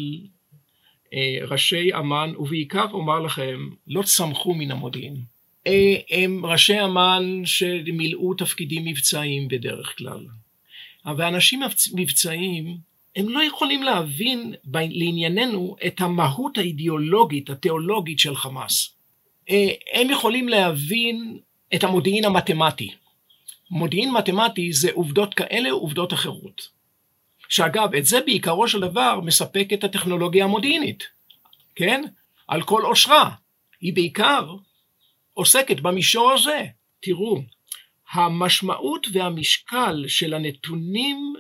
[1.14, 5.33] אה, ראשי אמ"ן, ובעיקר אומר לכם, לא צמחו מן המודיעין.
[5.66, 10.26] אה, הם ראשי אמ"ן שמילאו תפקידים מבצעיים בדרך כלל.
[11.06, 11.60] אבל אנשים
[11.94, 12.76] מבצעיים,
[13.16, 18.94] הם לא יכולים להבין לענייננו את המהות האידיאולוגית, התיאולוגית של חמאס.
[19.50, 21.38] אה, הם יכולים להבין
[21.74, 22.90] את המודיעין המתמטי.
[23.70, 26.68] מודיעין מתמטי זה עובדות כאלה ועובדות אחרות.
[27.48, 31.04] שאגב, את זה בעיקרו של דבר מספקת הטכנולוגיה המודיעינית,
[31.74, 32.02] כן?
[32.48, 33.30] על כל עושרה.
[33.80, 34.54] היא בעיקר
[35.34, 36.64] עוסקת במישור הזה.
[37.02, 37.42] תראו,
[38.12, 41.34] המשמעות והמשקל של הנתונים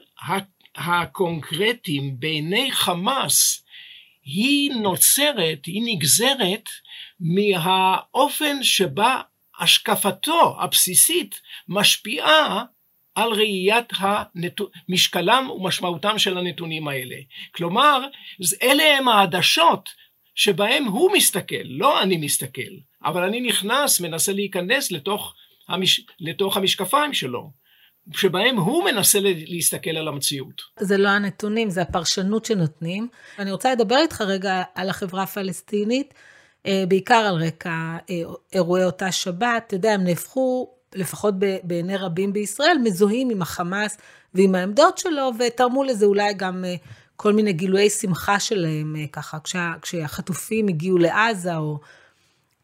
[0.76, 3.64] הקונקרטיים בעיני חמאס
[4.24, 6.68] היא נוצרת, היא נגזרת
[7.20, 9.20] מהאופן שבה
[9.58, 12.64] השקפתו הבסיסית משפיעה
[13.14, 14.60] על ראיית הנת...
[14.88, 17.16] משקלם ומשמעותם של הנתונים האלה.
[17.54, 18.06] כלומר,
[18.62, 19.88] אלה הם העדשות
[20.34, 22.72] שבהם הוא מסתכל, לא אני מסתכל.
[23.04, 25.34] אבל אני נכנס, מנסה להיכנס לתוך,
[25.68, 26.00] המש...
[26.20, 27.50] לתוך המשקפיים שלו,
[28.12, 30.62] שבהם הוא מנסה להסתכל על המציאות.
[30.80, 33.08] זה לא הנתונים, זה הפרשנות שנותנים.
[33.38, 36.14] אני רוצה לדבר איתך רגע על החברה הפלסטינית,
[36.66, 39.64] אה, בעיקר על רקע אה, אירועי אותה שבת.
[39.66, 43.98] אתה יודע, הם נהפכו, לפחות בעיני רבים בישראל, מזוהים עם החמאס
[44.34, 46.74] ועם העמדות שלו, ותרמו לזה אולי גם אה,
[47.16, 51.78] כל מיני גילויי שמחה שלהם, ככה, כשה, כשהחטופים הגיעו לעזה, או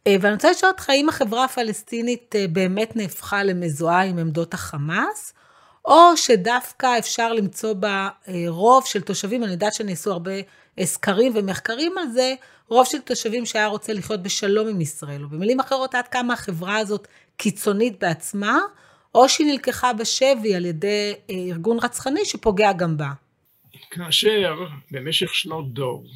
[0.07, 5.33] אה, ואני רוצה לשאול אותך, האם החברה הפלסטינית אה, באמת נהפכה למזוהה עם עמדות החמאס,
[5.85, 10.33] או שדווקא אפשר למצוא בה אה, רוב של תושבים, אני יודעת שנעשו הרבה
[10.81, 12.35] סקרים ומחקרים על זה,
[12.69, 16.77] רוב של תושבים שהיה רוצה לחיות בשלום עם ישראל, או במילים אחרות, עד כמה החברה
[16.77, 18.59] הזאת קיצונית בעצמה,
[19.15, 23.11] או שהיא נלקחה בשבי על ידי ארגון רצחני שפוגע גם בה.
[23.91, 26.07] כאשר במשך שנות דור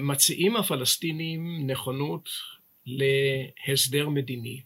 [0.00, 2.28] מציעים הפלסטינים נכונות
[2.86, 4.60] להסדר מדיני.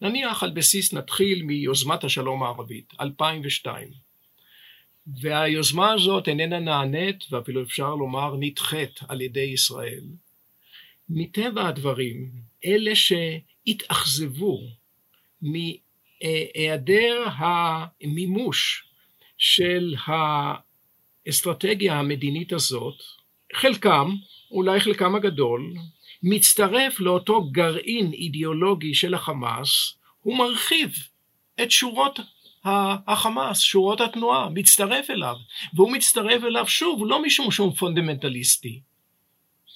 [0.00, 3.88] נניח על בסיס, נתחיל מיוזמת השלום הערבית, 2002.
[5.20, 10.04] והיוזמה הזאת איננה נענית, ואפילו אפשר לומר נדחית על ידי ישראל.
[11.08, 12.30] מטבע הדברים,
[12.64, 14.60] אלה שהתאכזבו
[15.42, 18.84] מהיעדר המימוש
[19.38, 19.94] של
[21.26, 23.02] האסטרטגיה המדינית הזאת,
[23.54, 24.14] חלקם
[24.50, 25.74] אולי חלקם הגדול,
[26.22, 30.90] מצטרף לאותו גרעין אידיאולוגי של החמאס, הוא מרחיב
[31.62, 32.20] את שורות
[33.06, 35.34] החמאס, שורות התנועה, מצטרף אליו,
[35.74, 38.80] והוא מצטרף אליו שוב, לא משום שהוא פונדמנטליסטי.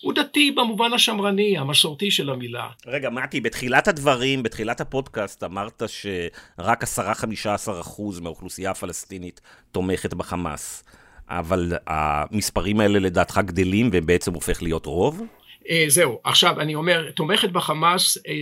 [0.01, 2.69] הוא דתי במובן השמרני, המסורתי של המילה.
[2.87, 9.41] רגע, מתי, בתחילת הדברים, בתחילת הפודקאסט, אמרת שרק 10-15% מהאוכלוסייה הפלסטינית
[9.73, 10.85] תומכת בחמאס.
[11.31, 15.23] אבל המספרים האלה לדעתך גדלים והם בעצם הופך להיות רוב?
[15.71, 18.33] אה, זהו, עכשיו אני אומר, תומכת בחמאס אה,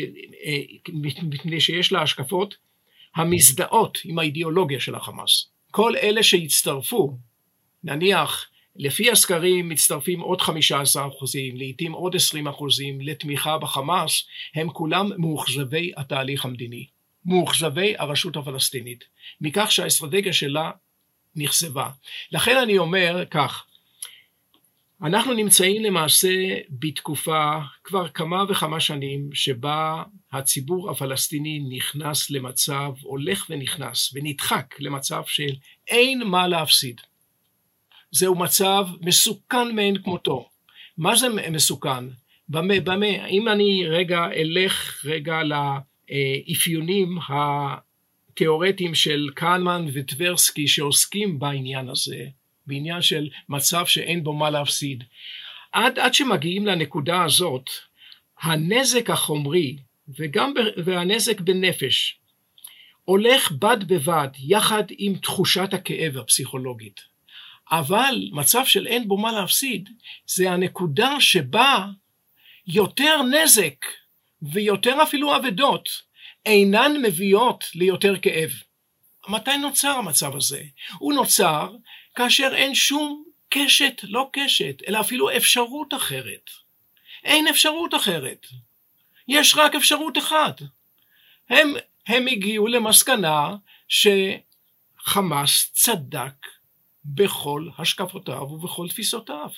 [0.45, 0.61] אה,
[1.23, 2.55] מפני שיש לה השקפות
[3.17, 5.49] המזדהות עם האידיאולוגיה של החמאס.
[5.71, 7.19] כל אלה שהצטרפו,
[7.85, 8.47] נניח
[8.77, 14.23] לפי הסקרים מצטרפים עוד 15 אחוזים, לעיתים עוד 20 אחוזים לתמיכה בחמאס,
[14.55, 16.87] הם כולם מאוכזבי התהליך המדיני,
[17.25, 19.05] מאוכזבי הרשות הפלסטינית,
[19.41, 20.71] מכך שהאסטרטגיה שלה
[21.37, 21.91] נכזבה.
[22.33, 23.65] לכן אני אומר כך,
[25.03, 26.35] אנחנו נמצאים למעשה
[26.71, 35.55] בתקופה כבר כמה וכמה שנים שבה הציבור הפלסטיני נכנס למצב, הולך ונכנס ונדחק למצב של
[35.89, 37.01] אין מה להפסיד.
[38.11, 40.49] זהו מצב מסוכן מאין כמותו.
[40.99, 42.05] מה זה מסוכן?
[42.49, 47.19] במה, במה, אם אני רגע אלך רגע לאפיונים
[48.39, 52.27] תיאורטיים של קהנמן וטברסקי שעוסקים בעניין הזה,
[52.67, 55.05] בעניין של מצב שאין בו מה להפסיד.
[55.73, 57.71] עד, עד שמגיעים לנקודה הזאת,
[58.43, 59.77] הנזק החומרי
[60.19, 60.53] וגם
[60.85, 62.19] והנזק בנפש
[63.05, 67.01] הולך בד בבד יחד עם תחושת הכאב הפסיכולוגית.
[67.71, 69.89] אבל מצב של אין בו מה להפסיד
[70.27, 71.87] זה הנקודה שבה
[72.67, 73.85] יותר נזק
[74.43, 76.08] ויותר אפילו אבדות
[76.47, 78.51] אינן מביאות ליותר כאב.
[79.29, 80.63] מתי נוצר המצב הזה?
[80.99, 81.77] הוא נוצר
[82.15, 86.51] כאשר אין שום קשת, לא קשת, אלא אפילו אפשרות אחרת.
[87.25, 88.47] אין אפשרות אחרת.
[89.29, 90.63] יש רק אפשרות אחת.
[91.51, 91.75] הם,
[92.07, 93.57] הם הגיעו למסקנה
[93.89, 96.47] שחמאס צדק
[97.05, 99.49] בכל השקפותיו ובכל תפיסותיו.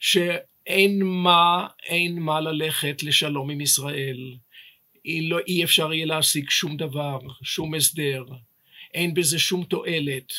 [0.00, 4.18] שאין מה, אין מה ללכת לשלום עם ישראל.
[5.04, 8.24] לא, אי אפשר יהיה להשיג שום דבר, שום הסדר,
[8.94, 10.32] אין בזה שום תועלת.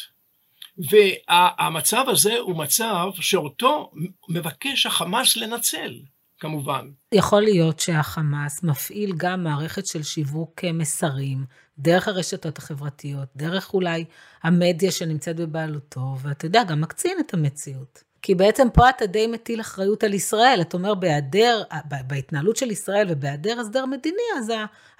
[0.77, 3.91] והמצב הזה הוא מצב שאותו
[4.29, 5.99] מבקש החמאס לנצל,
[6.39, 6.89] כמובן.
[7.11, 11.45] יכול להיות שהחמאס מפעיל גם מערכת של שיווק מסרים,
[11.77, 14.05] דרך הרשתות החברתיות, דרך אולי
[14.43, 18.03] המדיה שנמצאת בבעלותו, ואתה יודע, גם מקצין את המציאות.
[18.21, 20.61] כי בעצם פה אתה די מטיל אחריות על ישראל.
[20.61, 21.61] אתה אומר, בהיעדר,
[22.07, 24.51] בהתנהלות של ישראל ובהיעדר הסדר מדיני, אז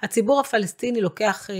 [0.02, 1.54] הציבור הפלסטיני לוקח אה,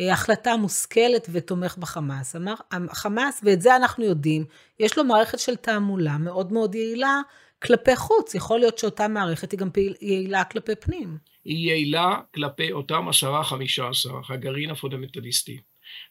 [0.00, 2.36] אה, החלטה מושכלת ותומך בחמאס.
[2.36, 4.44] אמר, החמאס, ואת זה אנחנו יודעים,
[4.80, 7.20] יש לו מערכת של תעמולה מאוד מאוד יעילה
[7.62, 8.34] כלפי חוץ.
[8.34, 9.68] יכול להיות שאותה מערכת היא גם
[10.00, 11.18] יעילה כלפי פנים.
[11.44, 15.60] היא יעילה כלפי אותם עשרה, חמישה עשר, הגרעין הפונדמנטליסטי.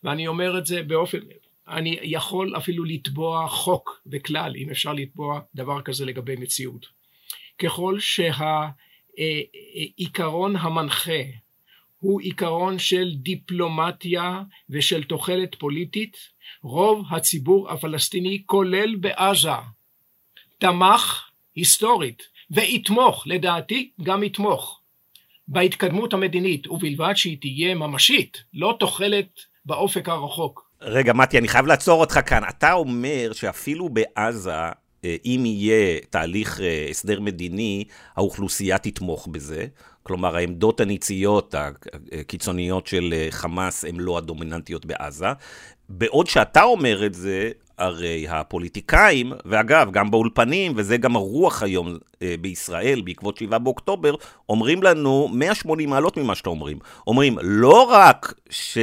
[0.03, 1.17] ואני אומר את זה באופן,
[1.67, 6.85] אני יכול אפילו לתבוע חוק וכלל, אם אפשר לתבוע דבר כזה לגבי מציאות.
[7.57, 7.97] ככל
[9.17, 11.21] שהעיקרון המנחה
[11.99, 16.17] הוא עיקרון של דיפלומטיה ושל תוחלת פוליטית,
[16.63, 19.49] רוב הציבור הפלסטיני, כולל בעזה,
[20.57, 24.81] תמך היסטורית, ויתמוך, לדעתי גם יתמוך,
[25.47, 30.62] בהתקדמות המדינית, ובלבד שהיא תהיה ממשית, לא תוחלת באופק הרחוק.
[30.85, 32.41] רגע, מתי, אני חייב לעצור אותך כאן.
[32.49, 34.51] אתה אומר שאפילו בעזה,
[35.05, 37.83] אה, אם יהיה תהליך אה, הסדר מדיני,
[38.15, 39.65] האוכלוסייה תתמוך בזה.
[40.03, 41.55] כלומר, העמדות הניציות
[42.19, 45.27] הקיצוניות של אה, חמאס הן לא הדומיננטיות בעזה.
[45.89, 52.35] בעוד שאתה אומר את זה, הרי הפוליטיקאים, ואגב, גם באולפנים, וזה גם הרוח היום אה,
[52.41, 54.15] בישראל, בעקבות 7 באוקטובר,
[54.49, 56.77] אומרים לנו 180 מעלות ממה שאתם אומרים.
[57.07, 58.77] אומרים, לא רק ש...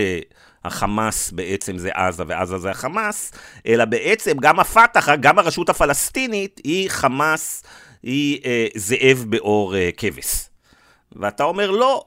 [0.64, 3.32] החמאס בעצם זה עזה ועזה זה החמאס,
[3.66, 7.64] אלא בעצם גם הפת"ח, גם הרשות הפלסטינית, היא חמאס,
[8.02, 10.48] היא אה, זאב באור אה, כבש.
[11.12, 12.04] ואתה אומר לא.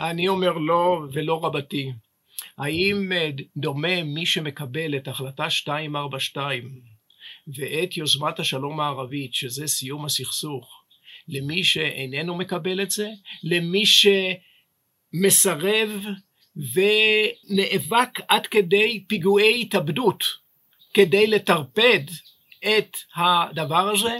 [0.00, 1.92] אני אומר לא ולא רבתי.
[2.58, 6.80] האם אה, דומה מי שמקבל את החלטה 242
[7.56, 10.82] ואת יוזמת השלום הערבית, שזה סיום הסכסוך,
[11.28, 13.08] למי שאיננו מקבל את זה?
[13.44, 13.82] למי
[15.12, 15.90] שמסרב
[16.56, 20.24] ונאבק עד כדי פיגועי התאבדות
[20.94, 22.00] כדי לטרפד
[22.64, 24.18] את הדבר הזה?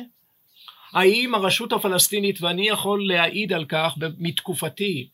[0.93, 5.09] האם הרשות הפלסטינית, ואני יכול להעיד על כך מתקופתי,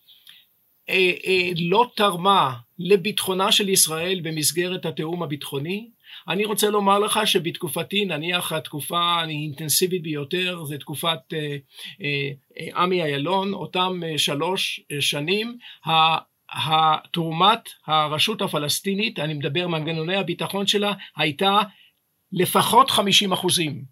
[0.89, 5.89] אה, אה, לא תרמה לביטחונה של ישראל במסגרת התיאום הביטחוני?
[6.29, 12.31] אני רוצה לומר לך שבתקופתי, נניח התקופה האינטנסיבית ביותר, זה תקופת אה,
[12.77, 15.59] עמי אילון, אותם שלוש שנים,
[17.13, 21.59] תרומת הרשות הפלסטינית, אני מדבר מנגנוני הביטחון שלה, הייתה
[22.33, 23.85] לפחות 50 אחוזים,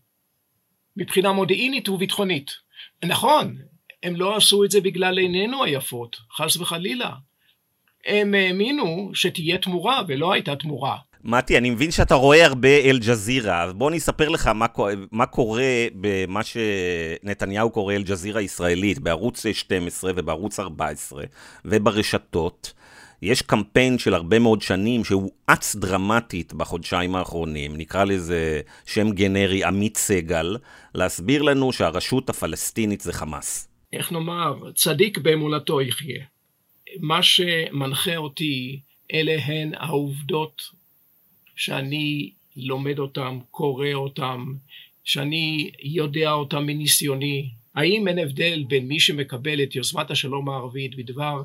[0.96, 2.50] מבחינה מודיעינית וביטחונית.
[3.04, 3.56] נכון,
[4.02, 7.10] הם לא עשו את זה בגלל עינינו היפות, חס וחלילה.
[8.06, 10.98] הם האמינו שתהיה תמורה, ולא הייתה תמורה.
[11.24, 14.66] מתי, אני מבין שאתה רואה הרבה אל-ג'זירה, אז בוא אני אספר לך מה,
[15.12, 21.24] מה קורה במה שנתניהו קורא אל-ג'זירה ישראלית, בערוץ 12 ובערוץ 14
[21.64, 22.72] וברשתות.
[23.22, 29.64] יש קמפיין של הרבה מאוד שנים שהוא אץ דרמטית בחודשיים האחרונים, נקרא לזה שם גנרי
[29.64, 30.56] עמית סגל,
[30.94, 33.68] להסביר לנו שהרשות הפלסטינית זה חמאס.
[33.92, 36.24] איך נאמר, צדיק באמונתו יחיה.
[37.00, 38.80] מה שמנחה אותי
[39.14, 40.79] אלה הן העובדות
[41.60, 44.54] שאני לומד אותם, קורא אותם,
[45.04, 47.50] שאני יודע אותם מניסיוני.
[47.74, 51.42] האם אין הבדל בין מי שמקבל את יוזמת השלום הערבית בדבר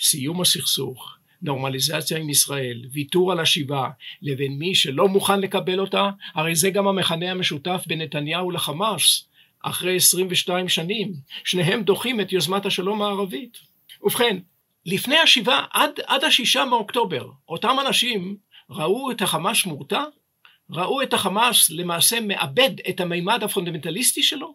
[0.00, 3.88] סיום הסכסוך, נורמליזציה עם ישראל, ויתור על השיבה,
[4.22, 6.10] לבין מי שלא מוכן לקבל אותה?
[6.34, 9.28] הרי זה גם המכנה המשותף בין נתניהו לחמאס.
[9.62, 11.12] אחרי 22 שנים,
[11.44, 13.58] שניהם דוחים את יוזמת השלום הערבית.
[14.02, 14.38] ובכן,
[14.86, 18.36] לפני השבעה, עד, עד השישה מאוקטובר, אותם אנשים
[18.70, 20.04] ראו את החמאס מורתע?
[20.70, 24.54] ראו את החמאס למעשה מאבד את המימד הפונדמנטליסטי שלו?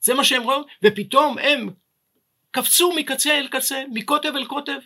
[0.00, 1.70] זה מה שהם ראו, ופתאום הם
[2.50, 4.78] קפצו מקצה אל קצה, מקוטב אל קוטב.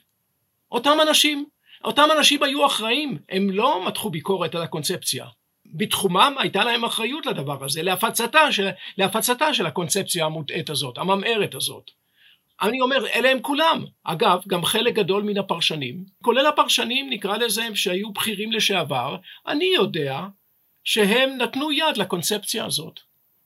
[0.72, 1.44] אותם אנשים,
[1.84, 5.26] אותם אנשים היו אחראים, הם לא מתחו ביקורת על הקונספציה.
[5.66, 11.90] בתחומם הייתה להם אחריות לדבר הזה, להפצתה של, להפצתה של הקונספציה המוטעית הזאת, הממארת הזאת.
[12.62, 13.84] אני אומר, אלה הם כולם.
[14.04, 20.26] אגב, גם חלק גדול מן הפרשנים, כולל הפרשנים, נקרא לזה, שהיו בכירים לשעבר, אני יודע
[20.84, 23.00] שהם נתנו יד לקונספציה הזאת.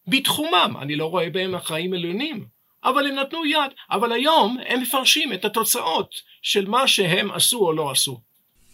[0.07, 2.47] בתחומם, אני לא רואה בהם אחראים עליונים,
[2.85, 3.71] אבל הם נתנו יד.
[3.91, 8.21] אבל היום הם מפרשים את התוצאות של מה שהם עשו או לא עשו.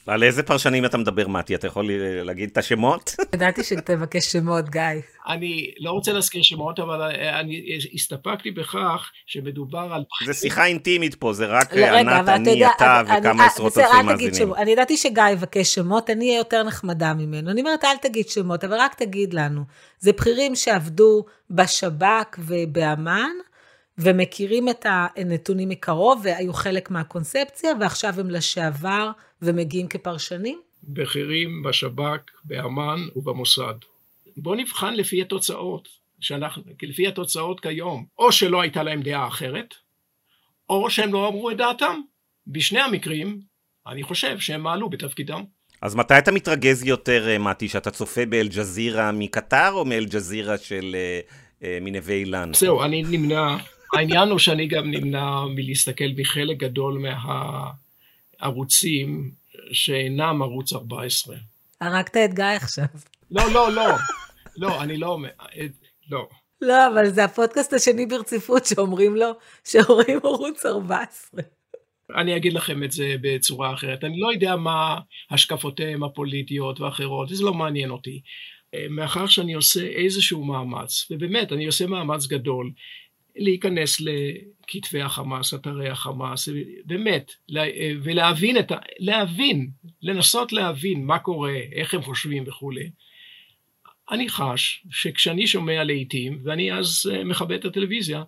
[0.06, 1.54] על איזה פרשנים אתה מדבר, מתי?
[1.54, 1.90] אתה יכול
[2.24, 3.14] להגיד את השמות?
[3.34, 4.82] ידעתי שתבקש שמות, גיא.
[5.28, 7.02] אני לא רוצה להזכיר שמות, אבל
[7.40, 10.04] אני הסתפקתי בכך שמדובר על...
[10.26, 14.54] זה שיחה אינטימית פה, זה רק ענת, אני, אתה וכמה עשרות אלפי מאזינים.
[14.54, 17.50] אני ידעתי שגיא יבקש שמות, אני אהיה יותר נחמדה ממנו.
[17.50, 19.62] אני אומרת, אל תגיד שמות, אבל רק תגיד לנו.
[19.98, 23.30] זה בכירים שעבדו בשב"כ ובאמ"ן,
[23.98, 29.10] ומכירים את הנתונים מקרוב, והיו חלק מהקונספציה, ועכשיו הם לשעבר
[29.44, 30.60] ומגיעים כפרשנים?
[30.84, 33.74] בכירים בשב"כ, באמ"ן ובמוסד.
[34.36, 35.88] בואו נבחן לפי התוצאות,
[36.20, 39.74] שאנחנו, לפי התוצאות כיום, או שלא הייתה להם דעה אחרת,
[40.70, 42.00] או שהם לא אמרו את דעתם.
[42.46, 43.40] בשני המקרים,
[43.86, 45.44] אני חושב שהם מעלו בתפקידם.
[45.82, 51.20] אז מתי אתה מתרגז יותר, אה, מתי, שאתה צופה באל-ג'זירה מקטר, או מאל-ג'זירה של אה,
[51.62, 52.50] אה, מנווה אילן?
[52.54, 53.56] זהו, אני נמנע,
[53.92, 56.98] העניין הוא שאני גם נמנע מלהסתכל מחלק גדול
[58.44, 59.30] מהערוצים
[59.72, 61.36] שאינם ערוץ 14.
[61.80, 62.84] הרגת את גיא עכשיו.
[63.30, 63.96] לא, לא, לא.
[64.56, 65.28] לא, אני לא אומר,
[66.10, 66.28] לא.
[66.60, 69.26] לא, אבל זה הפודקאסט השני ברציפות שאומרים לו
[69.64, 71.42] שרואים ערוץ 14.
[72.16, 74.04] אני אגיד לכם את זה בצורה אחרת.
[74.04, 74.98] אני לא יודע מה
[75.30, 78.20] השקפותיהם הפוליטיות ואחרות, זה לא מעניין אותי.
[78.90, 82.72] מאחר שאני עושה איזשהו מאמץ, ובאמת, אני עושה מאמץ גדול,
[83.36, 86.48] להיכנס לכתבי החמאס, אתרי החמאס,
[86.84, 87.32] באמת,
[88.02, 88.76] ולהבין את ה...
[88.98, 89.70] להבין,
[90.02, 92.90] לנסות להבין מה קורה, איך הם חושבים וכולי.
[94.10, 98.22] אני חש שכשאני שומע לעיתים, ואני אז אה, מכבד את הטלוויזיה,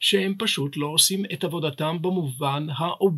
[0.00, 3.14] שהם פשוט לא עושים את עבודתם במובן האוב...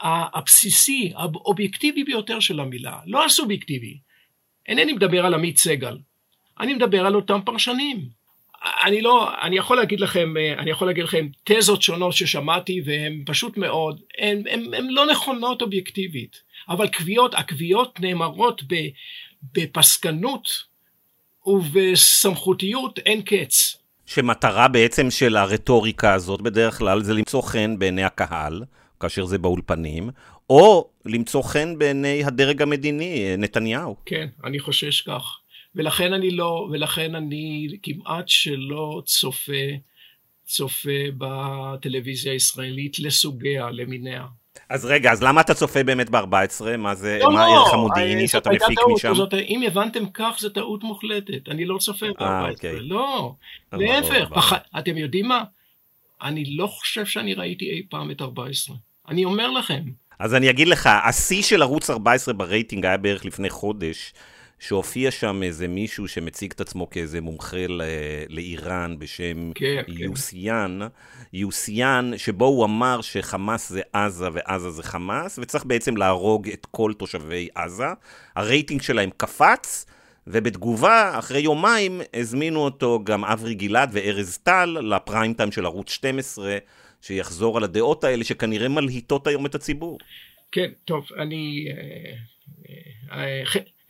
[0.00, 3.98] הבסיסי, האובייקטיבי ביותר של המילה, לא הסובייקטיבי.
[4.68, 5.98] אינני מדבר על עמית סגל,
[6.60, 8.08] אני מדבר על אותם פרשנים.
[8.84, 13.56] אני לא, אני יכול להגיד לכם, אני יכול להגיד לכם תזות שונות ששמעתי והן פשוט
[13.56, 18.62] מאוד, הן, הן, הן לא נכונות אובייקטיבית, אבל קביעות, הקביעות נאמרות
[19.52, 20.48] בפסקנות
[21.46, 23.76] ובסמכותיות אין קץ.
[24.06, 28.62] שמטרה בעצם של הרטוריקה הזאת בדרך כלל זה למצוא חן בעיני הקהל,
[29.00, 30.10] כאשר זה באולפנים,
[30.50, 33.96] או למצוא חן בעיני הדרג המדיני, נתניהו.
[34.06, 35.38] כן, אני חושש כך.
[35.76, 39.52] ולכן אני לא, ולכן אני כמעט שלא צופה,
[40.46, 44.26] צופה בטלוויזיה הישראלית לסוגיה, למיניה.
[44.68, 46.76] אז רגע, אז למה אתה צופה באמת ב-14?
[46.78, 49.14] מה זה, לא, מה הערך לא, המודיעיני שאתה מפיק טעות, משם?
[49.14, 51.48] זאת, אם הבנתם כך, זו טעות מוחלטת.
[51.48, 52.22] אני לא צופה ב-14.
[52.22, 52.80] אה, אוקיי.
[52.80, 53.34] לא,
[53.72, 54.28] להפך.
[54.34, 54.52] פח...
[54.78, 55.44] אתם יודעים מה?
[56.22, 58.76] אני לא חושב שאני ראיתי אי פעם את 14.
[59.08, 59.82] אני אומר לכם.
[60.18, 64.12] אז אני אגיד לך, השיא של ערוץ 14 ברייטינג היה בערך לפני חודש.
[64.58, 67.82] שהופיע שם איזה מישהו שמציג את עצמו כאיזה מומחה ל-
[68.28, 69.92] לאיראן בשם כן, כן.
[69.92, 70.86] יוסיאן, כן.
[71.32, 76.92] יוסיאן, שבו הוא אמר שחמאס זה עזה ועזה זה חמאס, וצריך בעצם להרוג את כל
[76.98, 77.86] תושבי עזה.
[78.36, 79.86] הרייטינג שלהם קפץ,
[80.26, 86.58] ובתגובה, אחרי יומיים, הזמינו אותו גם אברי גלעד וארז טל לפריים טיים של ערוץ 12,
[87.02, 89.98] שיחזור על הדעות האלה שכנראה מלהיטות היום את הציבור.
[90.52, 91.68] כן, טוב, אני...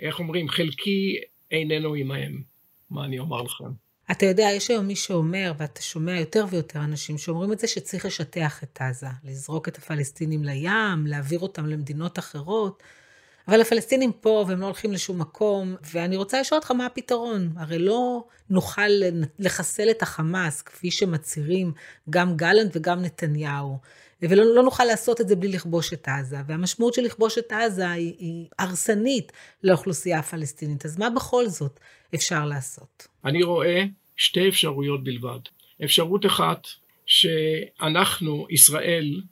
[0.01, 1.16] איך אומרים, חלקי
[1.51, 2.42] איננו עמהם.
[2.90, 3.64] מה אני אומר לכם?
[4.11, 8.07] אתה יודע, יש היום מי שאומר, ואתה שומע יותר ויותר אנשים שאומרים את זה, שצריך
[8.07, 12.82] לשטח את עזה, לזרוק את הפלסטינים לים, להעביר אותם למדינות אחרות.
[13.49, 17.53] אבל הפלסטינים פה והם לא הולכים לשום מקום, ואני רוצה לשאול אותך מה הפתרון.
[17.57, 18.90] הרי לא נוכל
[19.38, 21.72] לחסל את החמאס, כפי שמצהירים
[22.11, 23.78] גם גלנט וגם נתניהו.
[24.23, 26.37] ולא לא נוכל לעשות את זה בלי לכבוש את עזה.
[26.47, 29.33] והמשמעות של לכבוש את עזה היא, היא הרסנית
[29.64, 30.85] לאוכלוסייה הפלסטינית.
[30.85, 31.81] אז מה בכל זאת
[32.14, 33.07] אפשר לעשות?
[33.25, 33.85] אני רואה
[34.17, 35.39] שתי אפשרויות בלבד.
[35.85, 36.67] אפשרות אחת,
[37.07, 39.23] שאנחנו, ישראל,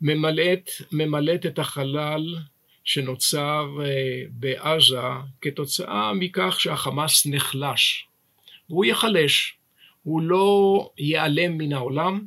[0.00, 2.36] ממלאת, ממלאת את החלל
[2.84, 5.00] שנוצר אה, בעזה
[5.40, 8.06] כתוצאה מכך שהחמאס נחלש.
[8.70, 9.56] והוא ייחלש,
[10.02, 12.26] הוא לא ייעלם מן העולם,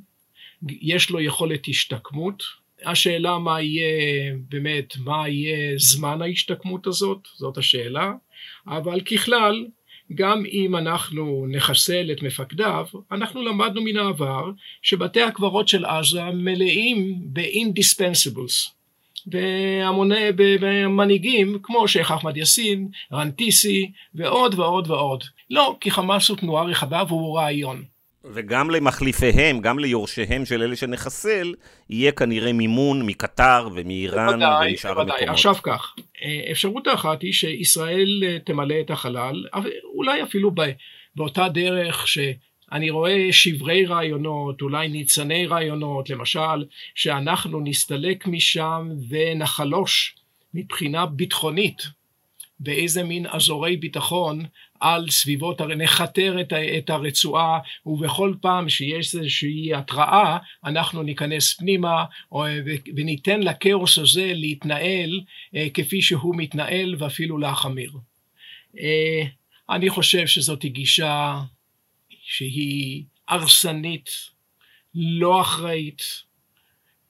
[0.82, 2.44] יש לו יכולת השתקמות.
[2.86, 8.14] השאלה מה יהיה, באמת, מה יהיה זמן ההשתקמות הזאת, זאת השאלה,
[8.68, 9.66] אבל ככלל,
[10.16, 14.52] גם אם אנחנו נחסל את מפקדיו, אנחנו למדנו מן העבר
[14.82, 18.72] שבתי הקברות של עזה מלאים ב-indispensables,
[19.26, 25.24] בהמוני, במנהיגים כמו שייח' אחמד יאסין, רנטיסי ועוד ועוד ועוד.
[25.50, 27.84] לא, כי חמאס הוא תנועה רחבה והוא רעיון.
[28.24, 31.54] וגם למחליפיהם, גם ליורשיהם של אלה שנחסל,
[31.90, 35.08] יהיה כנראה מימון מקטר ומאיראן ומשאר המקומות.
[35.08, 35.96] בוודאי, עכשיו כך,
[36.52, 39.46] אפשרות האחת היא שישראל אה, תמלא את החלל,
[39.96, 40.52] אולי אפילו
[41.16, 46.66] באותה דרך שאני רואה שברי רעיונות, אולי ניצני רעיונות, למשל,
[46.96, 50.16] שאנחנו נסתלק משם ונחלוש
[50.54, 51.99] מבחינה ביטחונית
[52.60, 54.46] באיזה מין אזורי ביטחון
[54.80, 56.38] על סביבות, נכתר
[56.78, 62.06] את הרצועה ובכל פעם שיש איזושהי התראה אנחנו ניכנס פנימה
[62.96, 65.22] וניתן לכאוס הזה להתנהל
[65.56, 67.92] אה, כפי שהוא מתנהל ואפילו להחמיר.
[68.80, 69.22] אה,
[69.70, 71.40] אני חושב שזאת גישה
[72.22, 74.10] שהיא הרסנית,
[74.96, 76.02] לא אחראית,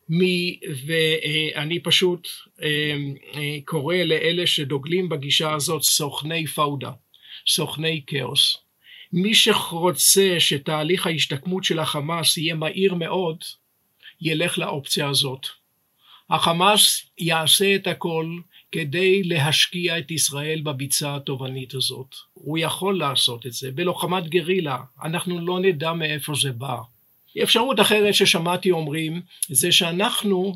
[0.09, 2.27] מי, ואני פשוט
[2.61, 6.91] אה, קורא לאלה שדוגלים בגישה הזאת סוכני פאודה.
[7.47, 8.57] סוכני כאוס.
[9.13, 13.37] מי שרוצה שתהליך ההשתקמות של החמאס יהיה מהיר מאוד,
[14.21, 15.47] ילך לאופציה הזאת.
[16.29, 18.39] החמאס יעשה את הכל
[18.71, 22.15] כדי להשקיע את ישראל בביצה התובענית הזאת.
[22.33, 26.77] הוא יכול לעשות את זה בלוחמת גרילה, אנחנו לא נדע מאיפה זה בא.
[27.43, 30.55] אפשרות אחרת ששמעתי אומרים זה שאנחנו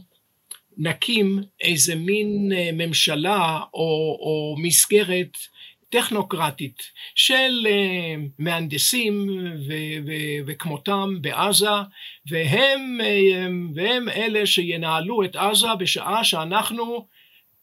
[0.77, 5.37] נקים איזה מין אה, ממשלה או, או מסגרת
[5.89, 6.81] טכנוקרטית
[7.15, 9.29] של אה, מהנדסים
[10.45, 11.69] וכמותם בעזה,
[12.29, 17.05] והם, אה, והם אלה שינהלו את עזה בשעה שאנחנו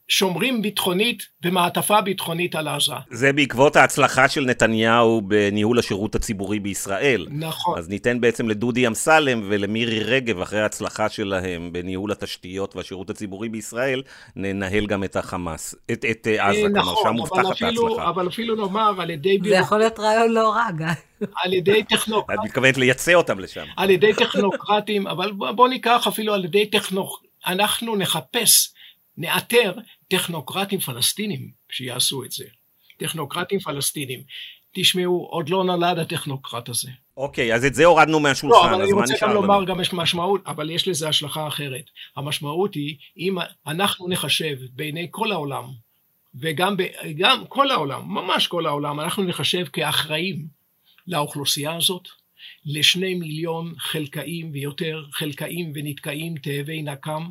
[0.07, 2.93] שומרים ביטחונית במעטפה ביטחונית על עזה.
[3.09, 7.27] זה בעקבות ההצלחה של נתניהו בניהול השירות הציבורי בישראל.
[7.29, 7.77] נכון.
[7.77, 14.01] אז ניתן בעצם לדודי אמסלם ולמירי רגב, אחרי ההצלחה שלהם בניהול התשתיות והשירות הציבורי בישראל,
[14.35, 18.09] ננהל גם את החמאס, את, את אה, עזה, נכון, כלומר שם מובטחת ההצלחה.
[18.09, 19.39] אבל אפילו נאמר על ידי...
[19.43, 21.27] זה יכול להיות רעיון לא רע, גיא.
[21.43, 22.39] על ידי טכנוקרטים.
[22.39, 23.65] את מתכוונת לייצא אותם לשם.
[23.77, 27.31] על ידי טכנוקרטים, אבל בוא ניקח אפילו על ידי טכנוק...
[27.47, 28.70] אנחנו נחפש,
[29.17, 29.73] נאתר
[30.07, 32.45] טכנוקרטים פלסטינים שיעשו את זה.
[32.97, 34.23] טכנוקרטים פלסטינים.
[34.73, 36.89] תשמעו, עוד לא נולד הטכנוקרט הזה.
[37.17, 39.65] אוקיי, אז את זה הורדנו מהשולחן, לא, אבל אני רוצה גם לומר לנו?
[39.65, 41.85] גם יש משמעות, אבל יש לזה השלכה אחרת.
[42.15, 43.35] המשמעות היא, אם
[43.67, 45.63] אנחנו נחשב בעיני כל העולם,
[46.35, 46.83] וגם ב,
[47.17, 50.47] גם כל העולם, ממש כל העולם, אנחנו נחשב כאחראים
[51.07, 52.07] לאוכלוסייה הזאת,
[52.65, 57.29] לשני מיליון חלקאים ויותר חלקאים ונתקעים תאבי נקם,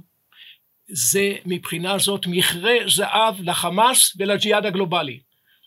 [0.93, 5.21] זה מבחינה זאת מכרה זהב לחמאס ולג'יהאד הגלובלי.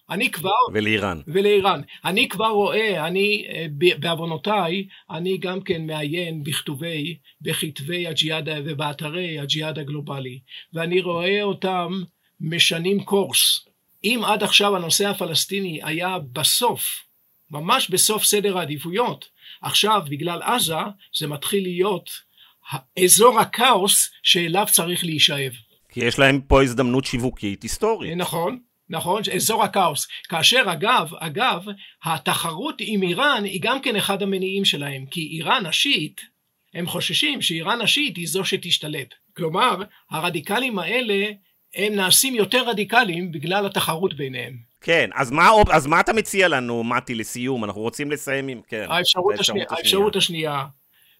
[0.10, 0.50] אני כבר...
[0.74, 1.22] ולאיראן.
[1.28, 1.82] ולאיראן.
[2.06, 3.66] אני כבר רואה, אני, אה,
[4.00, 10.40] בעוונותיי, אני גם כן מעיין בכתובי, בכתבי הג'יהאד ובאתרי הג'יהאד הגלובלי,
[10.74, 12.04] ואני רואה אותם
[12.42, 13.66] משנים קורס.
[14.04, 17.04] אם עד עכשיו הנושא הפלסטיני היה בסוף,
[17.52, 19.30] ממש בסוף סדר העדיפויות,
[19.62, 20.76] עכשיו בגלל עזה
[21.18, 22.10] זה מתחיל להיות
[23.04, 25.52] אזור הכאוס שאליו צריך להישאב.
[25.90, 28.18] כי יש להם פה הזדמנות שיווקית היסטורית.
[28.18, 28.60] נכון,
[28.90, 30.08] נכון, אזור הכאוס.
[30.30, 31.66] כאשר אגב, אגב,
[32.04, 36.22] התחרות עם איראן היא גם כן אחד המניעים שלהם, כי איראן השיעית,
[36.74, 39.14] הם חוששים שאיראן השיעית היא זו שתשתלט.
[39.36, 41.26] כלומר, הרדיקלים האלה
[41.76, 44.58] הם נעשים יותר רדיקליים בגלל התחרות ביניהם.
[44.82, 47.64] כן, אז מה, אז מה אתה מציע לנו, מתי, לסיום?
[47.64, 48.62] אנחנו רוצים לסיים עם...
[48.68, 50.66] כן, האפשרות, השנייה, האפשרות השנייה,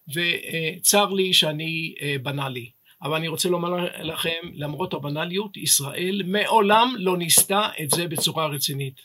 [0.08, 2.70] וצר לי שאני אה, בנאלי,
[3.02, 3.70] אבל אני רוצה לומר
[4.02, 9.00] לכם, למרות הבנאליות, ישראל מעולם לא ניסתה את זה בצורה רצינית,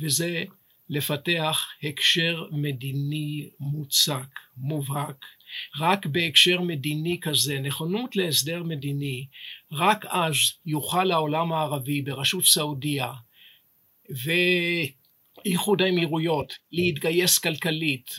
[0.00, 0.44] וזה
[0.90, 5.24] לפתח הקשר מדיני מוצק, מובהק.
[5.78, 9.26] רק בהקשר מדיני כזה, נכונות להסדר מדיני,
[9.72, 10.34] רק אז
[10.66, 13.12] יוכל העולם הערבי בראשות סעודיה
[15.44, 18.10] ואיחוד האמירויות להתגייס כלכלית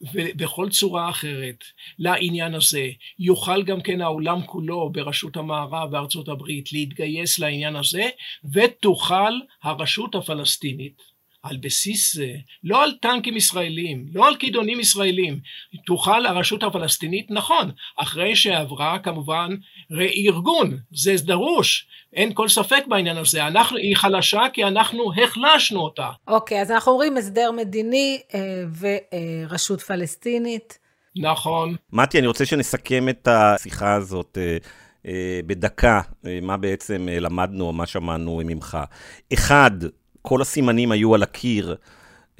[0.00, 1.64] ובכל צורה אחרת
[1.98, 2.88] לעניין הזה.
[3.18, 8.08] יוכל גם כן העולם כולו בראשות המערב וארצות הברית להתגייס לעניין הזה
[8.52, 9.32] ותוכל
[9.62, 11.02] הרשות הפלסטינית
[11.48, 12.32] על בסיס זה,
[12.64, 15.40] לא על טנקים ישראלים, לא על כידונים ישראלים,
[15.86, 19.54] תוכל הרשות הפלסטינית, נכון, אחרי שעברה כמובן
[20.26, 26.08] ארגון, זה דרוש, אין כל ספק בעניין הזה, אנחנו, היא חלשה כי אנחנו החלשנו אותה.
[26.28, 28.64] אוקיי, אז אנחנו אומרים הסדר מדיני אה,
[29.48, 30.78] ורשות פלסטינית.
[31.16, 31.76] נכון.
[31.92, 34.38] מתי, אני רוצה שנסכם את השיחה הזאת.
[34.40, 34.56] אה,
[35.06, 36.00] אה, בדקה,
[36.42, 38.78] מה בעצם למדנו או מה שמענו ממך.
[39.32, 39.70] אחד,
[40.28, 41.76] כל הסימנים היו על הקיר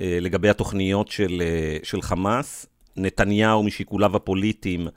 [0.01, 2.66] אה, לגבי התוכניות של, אה, של חמאס.
[2.97, 4.89] נתניהו משיקוליו הפוליטיים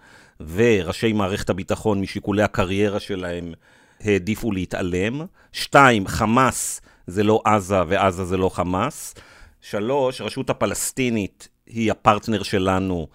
[0.53, 3.53] וראשי מערכת הביטחון משיקולי הקריירה שלהם
[4.01, 5.21] העדיפו להתעלם.
[5.51, 9.15] שתיים, חמאס זה לא עזה ועזה זה לא חמאס.
[9.61, 13.07] שלוש, הרשות הפלסטינית היא הפרטנר שלנו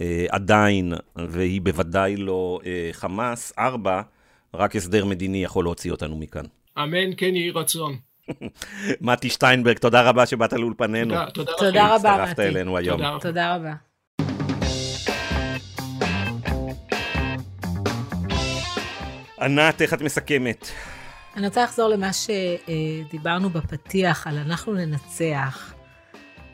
[0.00, 3.52] אה, עדיין, והיא בוודאי לא אה, חמאס.
[3.58, 4.02] ארבע,
[4.54, 6.44] רק הסדר מדיני יכול להוציא אותנו מכאן.
[6.78, 8.13] אמן, כן יהי רצון.
[9.00, 11.14] מתי שטיינברג, תודה רבה שבאת לאולפננו.
[11.30, 12.08] תודה, רבה, מתי.
[12.08, 12.96] הצטרפת אלינו היום.
[12.96, 13.74] תודה, תודה רבה.
[19.40, 20.68] ענת, איך את מסכמת?
[21.36, 25.74] אני רוצה לחזור למה שדיברנו בפתיח, על אנחנו ננצח.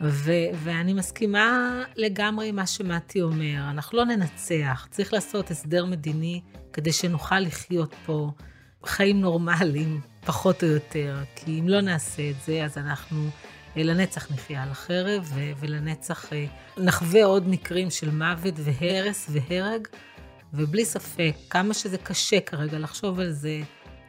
[0.03, 3.71] ו- ואני מסכימה לגמרי עם מה שמתי אומר.
[3.71, 6.41] אנחנו לא ננצח, צריך לעשות הסדר מדיני
[6.73, 8.31] כדי שנוכל לחיות פה
[8.85, 13.29] חיים נורמליים, פחות או יותר, כי אם לא נעשה את זה, אז אנחנו
[13.77, 16.45] אה, לנצח נחיה על החרב, ולנצח אה,
[16.79, 19.89] נחווה עוד מקרים של מוות והרס והרג,
[20.55, 23.61] ובלי ספק, כמה שזה קשה כרגע לחשוב על זה,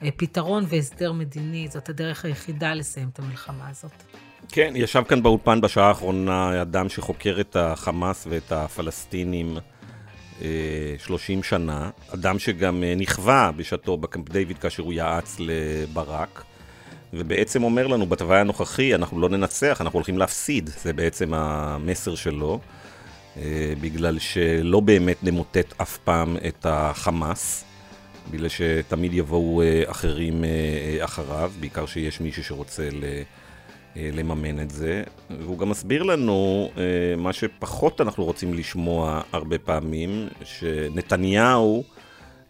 [0.04, 3.92] אה, פתרון והסדר מדיני, זאת הדרך היחידה לסיים את המלחמה הזאת.
[4.50, 9.58] כן, ישב כאן באולפן בשעה האחרונה אדם שחוקר את החמאס ואת הפלסטינים
[10.98, 16.44] 30 שנה, אדם שגם אה, נכווה בשעתו בקמפ דיוויד כאשר הוא יעץ לברק,
[17.14, 22.60] ובעצם אומר לנו בתוואי הנוכחי, אנחנו לא ננצח, אנחנו הולכים להפסיד, זה בעצם המסר שלו,
[23.38, 27.64] אה, בגלל שלא באמת נמוטט אף פעם את החמאס,
[28.32, 30.44] בגלל שתמיד יבואו אה, אחרים
[31.00, 33.04] אחריו, בעיקר שיש מישהו שרוצה ל...
[33.98, 36.84] אה, לממן את זה, והוא גם מסביר לנו אה,
[37.18, 41.84] מה שפחות אנחנו רוצים לשמוע הרבה פעמים, שנתניהו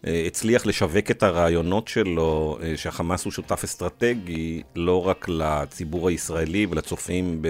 [0.06, 7.42] אה, הצליח לשווק את הרעיונות שלו, שהחמאס הוא שותף אסטרטגי, לא רק לציבור הישראלי ולצופים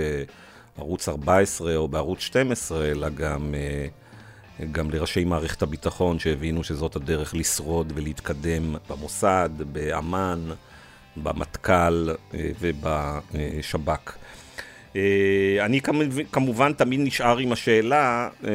[0.76, 3.55] בערוץ 14 או בערוץ 12, אלא גם,
[4.72, 10.51] גם לראשי מערכת הביטחון שהבינו שזאת הדרך לשרוד ולהתקדם במוסד, באמ"ן.
[11.16, 14.16] במטכ"ל אה, ובשב"כ.
[14.96, 15.80] אה, אני
[16.32, 18.50] כמובן תמיד נשאר עם השאלה אה,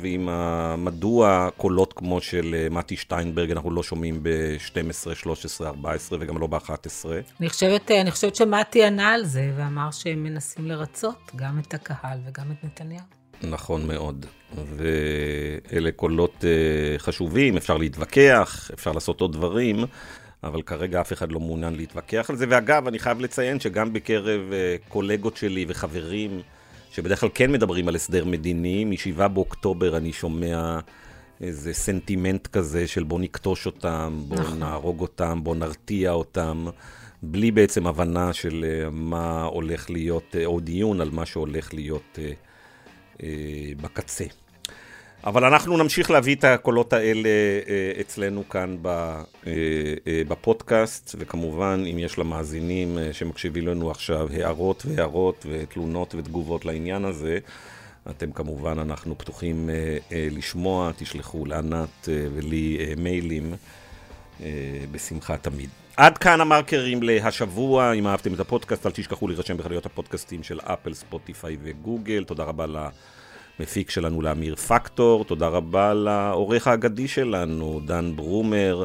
[0.00, 0.28] ועם
[0.84, 7.06] מדוע קולות כמו של מתי שטיינברג אנחנו לא שומעים ב-12, 13, 14 וגם לא ב-11.
[7.40, 12.18] אני חושבת, אני חושבת שמתי ענה על זה ואמר שהם מנסים לרצות גם את הקהל
[12.26, 13.04] וגם את נתניהו.
[13.42, 14.26] נכון מאוד,
[14.76, 16.44] ואלה קולות
[16.98, 19.84] חשובים, אפשר להתווכח, אפשר לעשות עוד דברים.
[20.44, 22.46] אבל כרגע אף אחד לא מעוניין להתווכח על זה.
[22.48, 26.40] ואגב, אני חייב לציין שגם בקרב uh, קולגות שלי וחברים,
[26.90, 30.78] שבדרך כלל כן מדברים על הסדר מדיני, מ-7 באוקטובר אני שומע
[31.40, 34.58] איזה סנטימנט כזה של בוא נכתוש אותם, בוא נכון.
[34.58, 36.66] נהרוג אותם, בוא נרתיע אותם,
[37.22, 42.18] בלי בעצם הבנה של uh, מה הולך להיות, uh, או דיון על מה שהולך להיות
[42.18, 43.22] uh, uh,
[43.82, 44.24] בקצה.
[45.24, 51.98] אבל אנחנו נמשיך להביא את הקולות האלה אה, אצלנו כאן אה, אה, בפודקאסט, וכמובן, אם
[51.98, 57.38] יש למאזינים שמקשיבים לנו עכשיו הערות והערות ותלונות ותגובות לעניין הזה,
[58.10, 59.70] אתם כמובן, אנחנו פתוחים
[60.10, 63.54] לשמוע, תשלחו לענת ולי מיילים
[64.90, 65.68] בשמחה תמיד.
[65.96, 70.94] עד כאן המרקרים להשבוע, אם אהבתם את הפודקאסט, אל תשכחו להירשם בחנויות הפודקאסטים של אפל,
[70.94, 72.24] ספוטיפיי וגוגל.
[72.24, 72.76] תודה רבה ל...
[73.62, 78.84] המפיק שלנו לאמיר פקטור, תודה רבה לעורך האגדי שלנו, דן ברומר,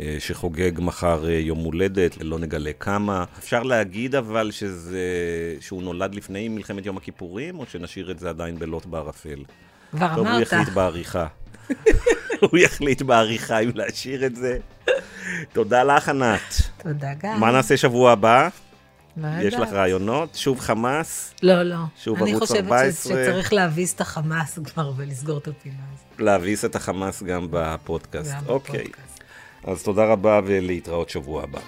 [0.00, 3.24] אה, שחוגג מחר אה, יום הולדת, לא נגלה כמה.
[3.38, 5.00] אפשר להגיד אבל שזה,
[5.60, 9.44] שהוא נולד לפני מלחמת יום הכיפורים, או שנשאיר את זה עדיין בלוט בערפל?
[9.90, 10.16] כבר אמרת.
[10.16, 11.26] טוב, הוא יחליט בעריכה.
[12.50, 14.58] הוא יחליט בעריכה אם להשאיר את זה.
[15.52, 16.62] תודה לך, ענת.
[16.82, 17.40] תודה גם.
[17.40, 18.48] מה נעשה שבוע הבא?
[19.40, 20.34] יש לך רעיונות?
[20.34, 21.34] שוב חמאס?
[21.42, 21.76] לא, לא.
[22.02, 22.82] שוב ערוץ 14?
[22.82, 26.20] אני חושבת שצריך להביס את החמאס כבר ולסגור את הפינה הזאת.
[26.20, 28.30] להביס את החמאס גם בפודקאסט.
[28.30, 28.80] גם אוקיי.
[28.80, 29.22] בפודקאסט.
[29.64, 31.60] אז תודה רבה ולהתראות שבוע הבא.